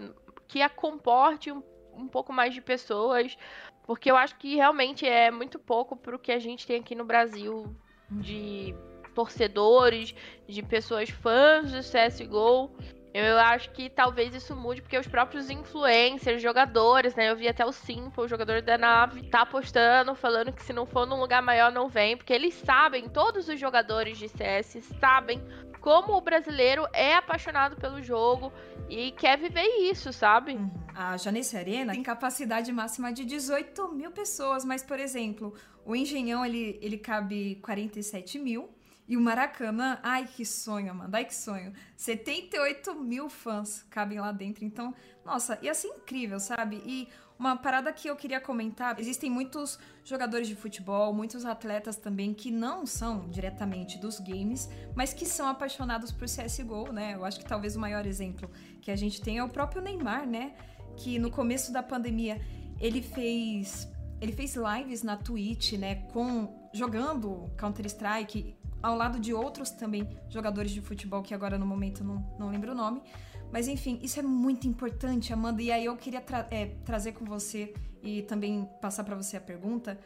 que 0.46 0.60
a 0.60 0.68
comporte 0.68 1.50
um, 1.50 1.62
um 2.00 2.08
pouco 2.08 2.32
mais 2.32 2.54
de 2.54 2.60
pessoas, 2.60 3.36
porque 3.84 4.10
eu 4.10 4.16
acho 4.16 4.36
que 4.36 4.56
realmente 4.56 5.06
é 5.06 5.30
muito 5.30 5.58
pouco 5.58 5.96
pro 5.96 6.18
que 6.18 6.32
a 6.32 6.38
gente 6.38 6.66
tem 6.66 6.80
aqui 6.80 6.94
no 6.94 7.04
Brasil 7.04 7.74
de 8.10 8.74
torcedores, 9.14 10.14
de 10.48 10.62
pessoas 10.62 11.10
fãs 11.10 11.70
do 11.70 11.80
CS:GO. 11.80 12.70
Eu 13.12 13.38
acho 13.38 13.70
que 13.72 13.90
talvez 13.90 14.32
isso 14.32 14.54
mude 14.54 14.80
porque 14.80 14.96
os 14.96 15.08
próprios 15.08 15.50
influencers, 15.50 16.40
jogadores, 16.40 17.16
né? 17.16 17.28
Eu 17.28 17.34
vi 17.34 17.48
até 17.48 17.66
o 17.66 17.72
Simple, 17.72 18.22
o 18.22 18.28
jogador 18.28 18.62
da 18.62 18.78
nave, 18.78 19.28
tá 19.28 19.44
postando, 19.44 20.14
falando 20.14 20.52
que 20.52 20.62
se 20.62 20.72
não 20.72 20.86
for 20.86 21.06
num 21.06 21.18
lugar 21.18 21.42
maior 21.42 21.72
não 21.72 21.88
vem, 21.88 22.16
porque 22.16 22.32
eles 22.32 22.54
sabem, 22.54 23.08
todos 23.08 23.48
os 23.48 23.58
jogadores 23.58 24.16
de 24.16 24.28
CS 24.28 24.78
sabem 25.00 25.42
como 25.80 26.14
o 26.14 26.20
brasileiro 26.20 26.86
é 26.92 27.14
apaixonado 27.14 27.76
pelo 27.76 28.02
jogo 28.02 28.52
e 28.88 29.12
quer 29.12 29.38
viver 29.38 29.64
isso, 29.90 30.12
sabe? 30.12 30.52
Uhum. 30.52 30.70
A 30.94 31.16
Janice 31.16 31.56
Arena 31.56 31.92
tem 31.92 32.02
capacidade 32.02 32.70
máxima 32.72 33.12
de 33.12 33.24
18 33.24 33.92
mil 33.92 34.10
pessoas, 34.10 34.64
mas, 34.64 34.82
por 34.82 34.98
exemplo, 34.98 35.54
o 35.84 35.96
Engenhão 35.96 36.44
ele, 36.44 36.78
ele 36.82 36.98
cabe 36.98 37.56
47 37.62 38.38
mil 38.38 38.68
e 39.10 39.16
o 39.16 39.20
Maracanã, 39.20 39.98
ai 40.04 40.24
que 40.24 40.46
sonho, 40.46 40.92
Amanda, 40.92 41.18
ai 41.18 41.24
que 41.24 41.34
sonho. 41.34 41.72
78 41.96 42.94
mil 42.94 43.28
fãs 43.28 43.84
cabem 43.90 44.20
lá 44.20 44.30
dentro. 44.30 44.64
Então, 44.64 44.94
nossa, 45.24 45.58
ia 45.62 45.74
ser 45.74 45.88
incrível, 45.88 46.38
sabe? 46.38 46.80
E 46.86 47.08
uma 47.36 47.56
parada 47.56 47.92
que 47.92 48.06
eu 48.06 48.14
queria 48.14 48.40
comentar: 48.40 49.00
existem 49.00 49.28
muitos 49.28 49.80
jogadores 50.04 50.46
de 50.46 50.54
futebol, 50.54 51.12
muitos 51.12 51.44
atletas 51.44 51.96
também 51.96 52.32
que 52.32 52.52
não 52.52 52.86
são 52.86 53.28
diretamente 53.28 53.98
dos 53.98 54.20
games, 54.20 54.70
mas 54.94 55.12
que 55.12 55.26
são 55.26 55.48
apaixonados 55.48 56.12
por 56.12 56.28
CSGO, 56.28 56.92
né? 56.92 57.16
Eu 57.16 57.24
acho 57.24 57.40
que 57.40 57.44
talvez 57.44 57.74
o 57.74 57.80
maior 57.80 58.06
exemplo 58.06 58.48
que 58.80 58.92
a 58.92 58.96
gente 58.96 59.20
tem 59.20 59.38
é 59.38 59.42
o 59.42 59.48
próprio 59.48 59.82
Neymar, 59.82 60.24
né? 60.24 60.54
Que 60.96 61.18
no 61.18 61.32
começo 61.32 61.72
da 61.72 61.82
pandemia 61.82 62.40
ele 62.78 63.02
fez. 63.02 63.88
Ele 64.20 64.30
fez 64.32 64.54
lives 64.54 65.02
na 65.02 65.16
Twitch, 65.16 65.72
né? 65.72 65.96
Com. 66.12 66.70
jogando 66.72 67.50
Counter-Strike 67.58 68.59
ao 68.82 68.96
lado 68.96 69.18
de 69.18 69.32
outros 69.32 69.70
também 69.70 70.08
jogadores 70.28 70.70
de 70.70 70.80
futebol, 70.80 71.22
que 71.22 71.34
agora 71.34 71.58
no 71.58 71.66
momento 71.66 72.02
não, 72.02 72.24
não 72.38 72.50
lembro 72.50 72.72
o 72.72 72.74
nome. 72.74 73.02
Mas 73.52 73.66
enfim, 73.66 73.98
isso 74.02 74.18
é 74.18 74.22
muito 74.22 74.66
importante, 74.66 75.32
Amanda. 75.32 75.60
E 75.60 75.72
aí 75.72 75.84
eu 75.84 75.96
queria 75.96 76.20
tra 76.20 76.46
é, 76.50 76.66
trazer 76.84 77.12
com 77.12 77.24
você 77.24 77.74
e 78.02 78.22
também 78.22 78.68
passar 78.80 79.04
para 79.04 79.16
você 79.16 79.36
a 79.36 79.40
pergunta 79.40 79.98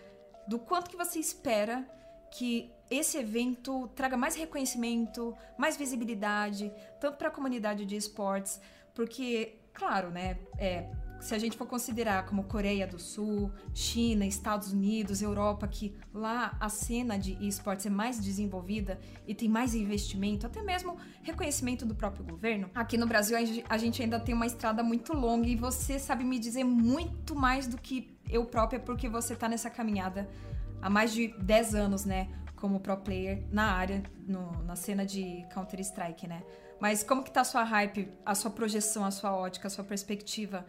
do 0.48 0.58
quanto 0.58 0.90
que 0.90 0.96
você 0.96 1.18
espera 1.18 1.86
que 2.30 2.70
esse 2.90 3.16
evento 3.16 3.88
traga 3.94 4.16
mais 4.16 4.34
reconhecimento, 4.34 5.34
mais 5.56 5.76
visibilidade, 5.76 6.72
tanto 7.00 7.16
para 7.16 7.28
a 7.28 7.30
comunidade 7.30 7.86
de 7.86 7.96
esportes, 7.96 8.60
porque, 8.94 9.58
claro, 9.72 10.10
né, 10.10 10.38
é, 10.58 10.88
se 11.24 11.34
a 11.34 11.38
gente 11.38 11.56
for 11.56 11.66
considerar 11.66 12.26
como 12.26 12.44
Coreia 12.44 12.86
do 12.86 12.98
Sul, 12.98 13.50
China, 13.72 14.26
Estados 14.26 14.74
Unidos, 14.74 15.22
Europa, 15.22 15.66
que 15.66 15.96
lá 16.12 16.54
a 16.60 16.68
cena 16.68 17.18
de 17.18 17.32
esportes 17.40 17.86
é 17.86 17.90
mais 17.90 18.20
desenvolvida 18.20 19.00
e 19.26 19.34
tem 19.34 19.48
mais 19.48 19.74
investimento, 19.74 20.46
até 20.46 20.60
mesmo 20.60 20.98
reconhecimento 21.22 21.86
do 21.86 21.94
próprio 21.94 22.26
governo, 22.26 22.70
aqui 22.74 22.98
no 22.98 23.06
Brasil 23.06 23.38
a 23.70 23.78
gente 23.78 24.02
ainda 24.02 24.20
tem 24.20 24.34
uma 24.34 24.46
estrada 24.46 24.82
muito 24.82 25.14
longa 25.14 25.48
e 25.48 25.56
você 25.56 25.98
sabe 25.98 26.24
me 26.24 26.38
dizer 26.38 26.62
muito 26.62 27.34
mais 27.34 27.66
do 27.66 27.78
que 27.78 28.14
eu 28.28 28.44
própria, 28.44 28.78
porque 28.78 29.08
você 29.08 29.34
tá 29.34 29.48
nessa 29.48 29.70
caminhada 29.70 30.28
há 30.82 30.90
mais 30.90 31.10
de 31.10 31.28
10 31.38 31.74
anos, 31.74 32.04
né? 32.04 32.28
Como 32.54 32.80
pro 32.80 32.98
player 32.98 33.42
na 33.50 33.72
área, 33.72 34.02
no, 34.26 34.62
na 34.62 34.76
cena 34.76 35.06
de 35.06 35.42
Counter-Strike, 35.54 36.26
né? 36.26 36.42
Mas 36.78 37.02
como 37.02 37.22
que 37.22 37.30
tá 37.30 37.40
a 37.40 37.44
sua 37.44 37.62
hype, 37.64 38.10
a 38.26 38.34
sua 38.34 38.50
projeção, 38.50 39.04
a 39.04 39.10
sua 39.10 39.34
ótica, 39.34 39.68
a 39.68 39.70
sua 39.70 39.84
perspectiva 39.84 40.66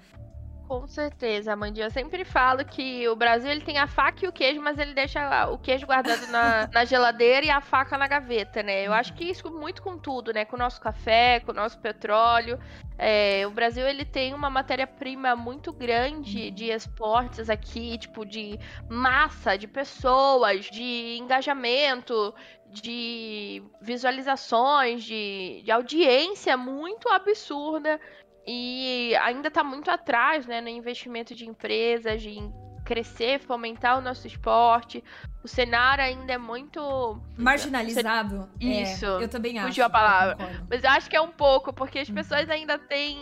com 0.68 0.88
certeza, 0.88 1.54
Amandinha. 1.54 1.86
Eu 1.86 1.92
sempre 1.92 2.26
falo 2.26 2.66
que 2.66 3.08
o 3.08 3.16
Brasil 3.16 3.52
ele 3.52 3.62
tem 3.62 3.78
a 3.78 3.88
faca 3.88 4.26
e 4.26 4.28
o 4.28 4.32
queijo, 4.32 4.62
mas 4.62 4.78
ele 4.78 4.94
deixa 4.94 5.48
o 5.50 5.58
queijo 5.58 5.86
guardado 5.86 6.28
na, 6.28 6.68
na 6.74 6.86
geladeira 6.86 7.46
e 7.46 7.50
a 7.50 7.62
faca 7.62 7.98
na 7.98 8.08
gaveta, 8.08 8.62
né? 8.64 8.86
Eu 8.86 8.94
acho 8.94 9.14
que 9.14 9.24
isso 9.24 9.50
muito 9.52 9.82
com 9.82 9.98
tudo, 9.98 10.34
né? 10.34 10.46
Com 10.46 10.56
o 10.56 10.60
nosso 10.60 10.82
café, 10.82 11.40
com 11.40 11.52
o 11.52 11.56
nosso 11.56 11.80
petróleo. 11.80 12.60
É, 12.98 13.46
o 13.46 13.52
Brasil 13.52 13.86
ele 13.88 14.06
tem 14.06 14.34
uma 14.34 14.50
matéria-prima 14.50 15.36
muito 15.36 15.72
grande 15.72 16.50
de 16.52 16.72
esportes 16.72 17.50
aqui, 17.50 17.98
tipo, 17.98 18.26
de 18.26 18.60
massa, 18.90 19.58
de 19.58 19.68
pessoas, 19.68 20.66
de 20.66 21.18
engajamento, 21.18 22.34
de 22.70 23.62
visualizações, 23.82 25.04
de, 25.04 25.62
de 25.64 25.72
audiência 25.72 26.58
muito 26.58 27.08
absurda 27.10 28.00
e 28.48 29.16
ainda 29.22 29.48
está 29.48 29.64
muito 29.64 29.90
atrás 29.90 30.46
né, 30.46 30.62
no 30.62 30.70
investimento 30.70 31.34
de 31.34 31.48
empresas, 31.48 32.22
de 32.22 32.38
crescer, 32.86 33.40
fomentar 33.40 33.98
o 33.98 34.02
nosso 34.02 34.28
esporte. 34.28 35.04
O 35.44 35.48
cenário 35.48 36.04
ainda 36.04 36.34
é 36.34 36.38
muito. 36.38 37.20
Marginalizado. 37.38 38.48
É, 38.62 38.84
Isso. 38.84 39.06
É, 39.06 39.24
eu 39.24 39.28
também 39.28 39.58
acho. 39.58 39.70
Fugiu 39.70 39.86
a 39.86 39.90
palavra. 39.90 40.38
Eu 40.40 40.66
Mas 40.70 40.84
eu 40.84 40.90
acho 40.92 41.10
que 41.10 41.16
é 41.16 41.22
um 41.22 41.32
pouco, 41.32 41.74
porque 41.74 42.00
as 42.00 42.08
uhum. 42.08 42.16
pessoas 42.16 42.50
ainda 42.50 42.78
têm 42.78 43.18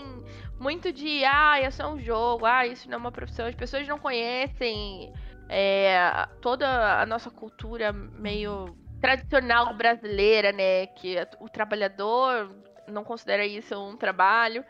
muito 0.60 0.92
de. 0.92 1.24
Ah, 1.24 1.60
isso 1.62 1.82
é 1.82 1.88
um 1.88 2.00
jogo. 2.00 2.46
Ah, 2.46 2.68
isso 2.68 2.88
não 2.90 2.96
é 2.96 2.98
uma 2.98 3.12
profissão. 3.12 3.48
As 3.48 3.56
pessoas 3.56 3.88
não 3.88 3.98
conhecem 3.98 5.14
é, 5.50 6.28
toda 6.42 7.02
a 7.02 7.06
nossa 7.06 7.32
cultura 7.32 7.94
meio 7.94 8.76
tradicional 9.00 9.74
brasileira, 9.74 10.52
né? 10.52 10.88
Que 10.88 11.16
o 11.40 11.48
trabalhador 11.48 12.54
não 12.88 13.04
considera 13.04 13.46
isso 13.46 13.76
um 13.76 13.96
trabalho. 13.96 14.64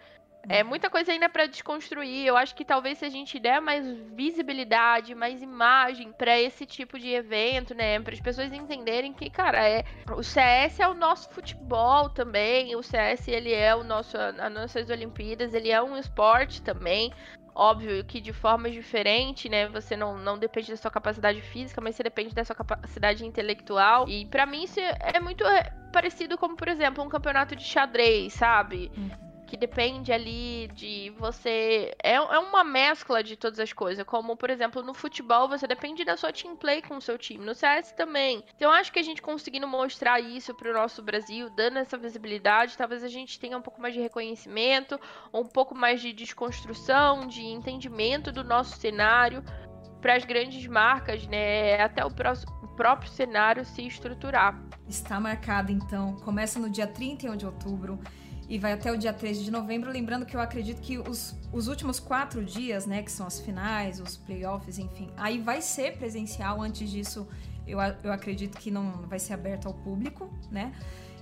É 0.48 0.62
muita 0.62 0.90
coisa 0.90 1.12
ainda 1.12 1.30
para 1.30 1.46
desconstruir. 1.46 2.26
Eu 2.26 2.36
acho 2.36 2.54
que 2.54 2.66
talvez 2.66 2.98
se 2.98 3.06
a 3.06 3.10
gente 3.10 3.40
der 3.40 3.62
mais 3.62 3.86
visibilidade, 4.14 5.16
mais 5.16 5.42
imagem 5.42 6.12
para 6.12 6.40
esse 6.40 6.66
tipo 6.66 7.00
de 7.00 7.10
evento, 7.10 7.74
né, 7.74 8.00
para 8.00 8.14
as 8.14 8.20
pessoas 8.20 8.52
entenderem 8.52 9.14
que, 9.14 9.30
cara, 9.30 9.68
é 9.68 9.86
o 10.16 10.22
CS 10.22 10.80
é 10.80 10.88
o 10.88 10.94
nosso 10.94 11.30
futebol 11.30 12.10
também. 12.10 12.76
O 12.76 12.84
CS 12.84 13.28
ele 13.28 13.54
é 13.54 13.74
o 13.74 13.84
nosso 13.84 14.18
as 14.18 14.52
nossas 14.52 14.90
Olimpíadas, 14.90 15.54
ele 15.54 15.72
é 15.72 15.82
um 15.82 15.98
esporte 15.98 16.62
também. 16.62 17.14
Óbvio 17.56 18.04
que 18.04 18.20
de 18.20 18.34
forma 18.34 18.70
diferente, 18.70 19.48
né? 19.48 19.68
Você 19.70 19.96
não, 19.96 20.18
não 20.18 20.38
depende 20.40 20.72
da 20.72 20.78
sua 20.78 20.90
capacidade 20.90 21.40
física, 21.40 21.80
mas 21.80 21.96
você 21.96 22.04
depende 22.04 22.34
da 22.34 22.44
sua 22.44 22.56
capacidade 22.56 23.24
intelectual. 23.26 24.10
E 24.10 24.26
para 24.26 24.46
mim 24.46 24.64
isso 24.64 24.80
é 24.80 25.20
muito 25.20 25.46
é, 25.46 25.72
parecido 25.94 26.36
como, 26.38 26.58
por 26.58 26.68
exemplo, 26.68 27.04
um 27.04 27.10
campeonato 27.10 27.56
de 27.56 27.64
xadrez, 27.64 28.34
sabe? 28.34 28.92
Uhum 28.98 29.33
que 29.54 29.58
depende 29.58 30.12
ali 30.12 30.68
de 30.74 31.14
você. 31.20 31.94
É, 32.02 32.16
é 32.16 32.40
uma 32.40 32.64
mescla 32.64 33.24
de 33.24 33.36
todas 33.36 33.60
as 33.60 33.72
coisas. 33.72 34.04
Como, 34.04 34.36
por 34.36 34.50
exemplo, 34.50 34.82
no 34.82 34.96
futebol, 34.96 35.48
você 35.48 35.68
depende 35.68 36.04
da 36.04 36.18
sua 36.18 36.34
team 36.34 36.56
play 36.56 36.82
com 36.82 36.98
o 36.98 37.02
seu 37.02 37.20
time. 37.20 37.46
No 37.46 37.54
CS 37.54 37.92
também. 37.92 38.44
Então, 38.56 38.72
acho 38.72 38.92
que 38.92 38.98
a 38.98 39.04
gente 39.04 39.22
conseguindo 39.22 39.68
mostrar 39.68 40.20
isso 40.20 40.56
pro 40.56 40.74
nosso 40.74 41.04
Brasil, 41.04 41.52
dando 41.52 41.78
essa 41.78 41.96
visibilidade, 42.00 42.76
talvez 42.76 43.04
a 43.04 43.08
gente 43.08 43.40
tenha 43.40 43.56
um 43.56 43.62
pouco 43.62 43.80
mais 43.80 43.94
de 43.94 44.02
reconhecimento, 44.02 45.00
um 45.32 45.46
pouco 45.46 45.76
mais 45.76 46.02
de 46.02 46.12
desconstrução, 46.12 47.28
de 47.28 47.44
entendimento 47.44 48.32
do 48.32 48.44
nosso 48.44 48.76
cenário 48.78 49.44
para 50.02 50.16
as 50.16 50.26
grandes 50.26 50.66
marcas, 50.66 51.28
né? 51.28 51.80
Até 51.80 52.04
o 52.04 52.10
próprio 52.10 53.12
cenário 53.12 53.64
se 53.64 53.86
estruturar. 53.86 54.60
Está 54.90 55.20
marcado, 55.20 55.72
então. 55.72 56.16
Começa 56.22 56.60
no 56.60 56.72
dia 56.72 56.88
31 56.88 57.38
de 57.38 57.46
outubro 57.46 58.00
e 58.54 58.60
vai 58.60 58.72
até 58.72 58.92
o 58.92 58.96
dia 58.96 59.12
13 59.12 59.44
de 59.44 59.50
novembro. 59.50 59.92
Lembrando 59.92 60.28
que 60.28 60.36
eu 60.36 60.40
acredito 60.40 60.80
que 60.80 61.00
os, 61.00 61.36
os 61.52 61.68
últimos 61.68 62.00
quatro 62.00 62.46
dias, 62.46 62.86
né, 62.86 63.02
que 63.02 63.12
são 63.12 63.26
as 63.26 63.40
finais, 63.40 64.00
os 64.00 64.16
playoffs, 64.16 64.78
enfim, 64.78 65.10
aí 65.18 65.40
vai 65.40 65.60
ser 65.60 65.98
presencial. 65.98 66.62
Antes 66.62 66.88
disso, 66.88 67.28
eu, 67.66 67.80
eu 68.04 68.12
acredito 68.12 68.56
que 68.60 68.70
não 68.70 69.08
vai 69.08 69.18
ser 69.18 69.34
aberto 69.34 69.68
ao 69.68 69.74
público, 69.74 70.32
né? 70.52 70.72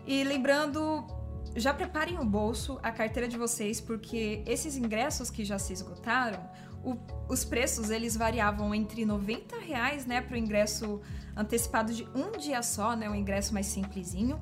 E 0.06 0.26
lembrando, 0.26 1.08
já 1.56 1.74
preparem 1.74 2.20
o 2.20 2.26
bolso, 2.26 2.78
a 2.84 2.91
carteira 2.91 3.30
de 3.30 3.38
vocês, 3.38 3.80
porque 3.80 4.44
esses 4.46 4.76
ingressos 4.76 5.30
que 5.30 5.46
já 5.46 5.58
se 5.58 5.72
esgotaram, 5.72 6.44
o, 6.84 6.98
os 7.30 7.46
preços 7.46 7.89
eles 7.91 8.13
variavam 8.17 8.76
entre 8.76 9.06
90 9.06 9.58
reais, 9.58 10.06
né, 10.06 10.20
para 10.20 10.36
o 10.36 10.38
ingresso 10.38 11.00
antecipado 11.34 11.94
de 11.94 12.04
um 12.13 12.38
dia 12.38 12.62
só, 12.62 12.94
né, 12.94 13.10
um 13.10 13.15
ingresso 13.15 13.54
mais 13.54 13.67
simplesinho 13.67 14.38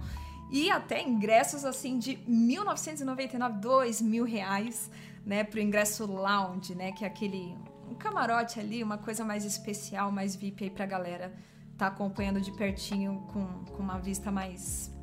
e 0.50 0.70
até 0.72 1.02
ingressos 1.02 1.64
assim 1.66 2.00
de 2.00 2.18
1999, 2.28 3.60
2 3.60 4.02
mil 4.02 4.26
reais, 4.26 4.90
né, 5.26 5.44
pro 5.44 5.60
ingresso 5.60 6.06
lounge, 6.06 6.74
né, 6.74 6.92
que 6.92 7.04
é 7.04 7.08
aquele 7.08 7.56
um 7.90 7.96
camarote 7.96 8.60
ali, 8.60 8.84
uma 8.84 8.98
coisa 8.98 9.26
mais 9.26 9.44
especial, 9.46 10.12
mais 10.12 10.36
VIP 10.36 10.66
aí 10.66 10.70
pra 10.70 10.86
galera 10.86 11.34
tá 11.78 11.88
acompanhando 11.88 12.42
de 12.42 12.52
pertinho 12.52 13.26
com, 13.32 13.46
com 13.74 13.82
uma 13.82 13.98
vista 13.98 14.30
mais 14.30 14.94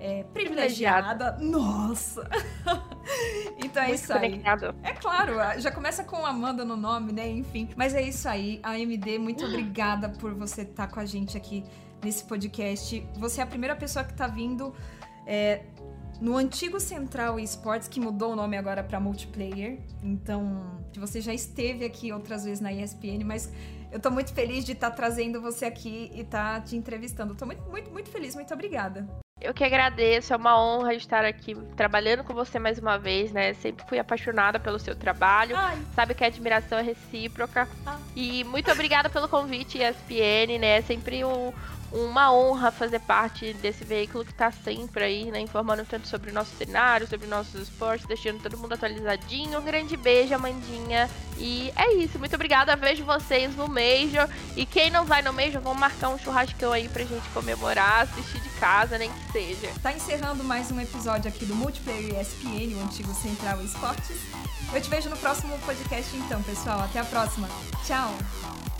é, 0.00 0.24
privilegiada. 0.24 1.38
Nossa! 1.38 2.28
então 3.64 3.82
é 3.82 3.88
Muito 3.88 4.02
isso 4.02 4.12
aí. 4.12 4.30
Conectado. 4.30 4.74
É 4.82 4.92
claro, 4.92 5.34
já 5.60 5.70
começa 5.70 6.02
com 6.02 6.26
Amanda 6.26 6.64
no 6.64 6.76
nome, 6.76 7.12
né? 7.12 7.30
Enfim. 7.30 7.70
Mas 7.76 7.94
é 7.94 8.02
isso 8.02 8.28
aí. 8.28 8.58
A 8.62 8.72
AMD, 8.72 9.18
muito 9.18 9.44
obrigada 9.46 10.08
por 10.08 10.34
você 10.34 10.62
estar 10.62 10.88
tá 10.88 10.92
com 10.92 10.98
a 10.98 11.04
gente 11.04 11.36
aqui 11.36 11.64
nesse 12.02 12.24
podcast. 12.24 13.06
Você 13.16 13.40
é 13.40 13.44
a 13.44 13.46
primeira 13.46 13.76
pessoa 13.76 14.04
que 14.04 14.12
está 14.12 14.26
vindo 14.26 14.74
é, 15.26 15.62
no 16.20 16.36
antigo 16.36 16.78
Central 16.80 17.38
Esports, 17.38 17.88
que 17.88 18.00
mudou 18.00 18.32
o 18.32 18.36
nome 18.36 18.56
agora 18.56 18.82
para 18.82 19.00
Multiplayer. 19.00 19.78
Então, 20.02 20.80
você 20.96 21.20
já 21.20 21.34
esteve 21.34 21.84
aqui 21.84 22.12
outras 22.12 22.44
vezes 22.44 22.60
na 22.60 22.72
ESPN, 22.72 23.24
mas 23.24 23.52
eu 23.90 24.00
tô 24.00 24.10
muito 24.10 24.32
feliz 24.32 24.64
de 24.64 24.72
estar 24.72 24.90
tá 24.90 24.96
trazendo 24.96 25.40
você 25.40 25.64
aqui 25.64 26.10
e 26.14 26.20
estar 26.20 26.54
tá 26.54 26.60
te 26.60 26.76
entrevistando. 26.76 27.34
Tô 27.34 27.46
muito, 27.46 27.62
muito, 27.70 27.90
muito 27.90 28.10
feliz. 28.10 28.34
Muito 28.34 28.52
obrigada. 28.52 29.06
Eu 29.40 29.52
que 29.52 29.62
agradeço, 29.62 30.32
é 30.32 30.36
uma 30.36 30.58
honra 30.58 30.94
estar 30.94 31.24
aqui 31.24 31.54
trabalhando 31.76 32.24
com 32.24 32.32
você 32.32 32.58
mais 32.58 32.78
uma 32.78 32.96
vez, 32.96 33.30
né? 33.30 33.52
Sempre 33.54 33.84
fui 33.86 33.98
apaixonada 33.98 34.58
pelo 34.58 34.78
seu 34.78 34.96
trabalho. 34.96 35.56
Ai. 35.56 35.78
Sabe 35.94 36.14
que 36.14 36.24
a 36.24 36.28
admiração 36.28 36.78
é 36.78 36.82
recíproca. 36.82 37.68
Ah. 37.84 37.98
E 38.16 38.42
muito 38.44 38.70
obrigada 38.70 39.10
pelo 39.10 39.28
convite, 39.28 39.78
ESPN, 39.78 40.58
né? 40.58 40.78
É 40.78 40.82
sempre 40.82 41.24
um, 41.24 41.52
uma 41.94 42.32
honra 42.32 42.72
fazer 42.72 42.98
parte 43.00 43.52
desse 43.54 43.84
veículo 43.84 44.24
que 44.24 44.32
está 44.32 44.50
sempre 44.50 45.04
aí, 45.04 45.30
né, 45.30 45.38
informando 45.40 45.84
tanto 45.84 46.08
sobre 46.08 46.30
o 46.30 46.34
nosso 46.34 46.54
cenário, 46.56 47.06
sobre 47.06 47.26
nossos 47.28 47.54
esportes, 47.54 48.06
deixando 48.06 48.42
todo 48.42 48.58
mundo 48.58 48.72
atualizadinho. 48.72 49.60
Um 49.60 49.64
grande 49.64 49.96
beijo, 49.96 50.34
Amandinha. 50.34 51.08
E 51.38 51.72
é 51.76 51.94
isso, 51.94 52.18
muito 52.18 52.34
obrigada. 52.34 52.74
Vejo 52.74 53.04
vocês 53.04 53.54
no 53.54 53.68
Major. 53.68 54.28
E 54.56 54.66
quem 54.66 54.90
não 54.90 55.04
vai 55.04 55.22
no 55.22 55.32
Major, 55.32 55.60
vamos 55.60 55.78
marcar 55.78 56.08
um 56.08 56.18
churrascão 56.18 56.72
aí 56.72 56.88
pra 56.88 57.04
gente 57.04 57.28
comemorar, 57.30 58.02
assistir 58.02 58.40
de 58.40 58.48
casa, 58.58 58.98
nem 58.98 59.10
que 59.10 59.32
seja. 59.32 59.72
Tá 59.80 59.92
encerrando 59.92 60.42
mais 60.42 60.70
um 60.72 60.80
episódio 60.80 61.28
aqui 61.28 61.44
do 61.44 61.54
Multiplayer 61.54 62.20
ESPN, 62.20 62.76
o 62.76 62.82
antigo 62.82 63.14
Central 63.14 63.62
Esportes. 63.62 64.16
Eu 64.72 64.80
te 64.80 64.90
vejo 64.90 65.08
no 65.08 65.16
próximo 65.16 65.56
podcast 65.60 66.16
então, 66.16 66.42
pessoal. 66.42 66.80
Até 66.80 66.98
a 66.98 67.04
próxima. 67.04 67.48
Tchau! 67.86 68.73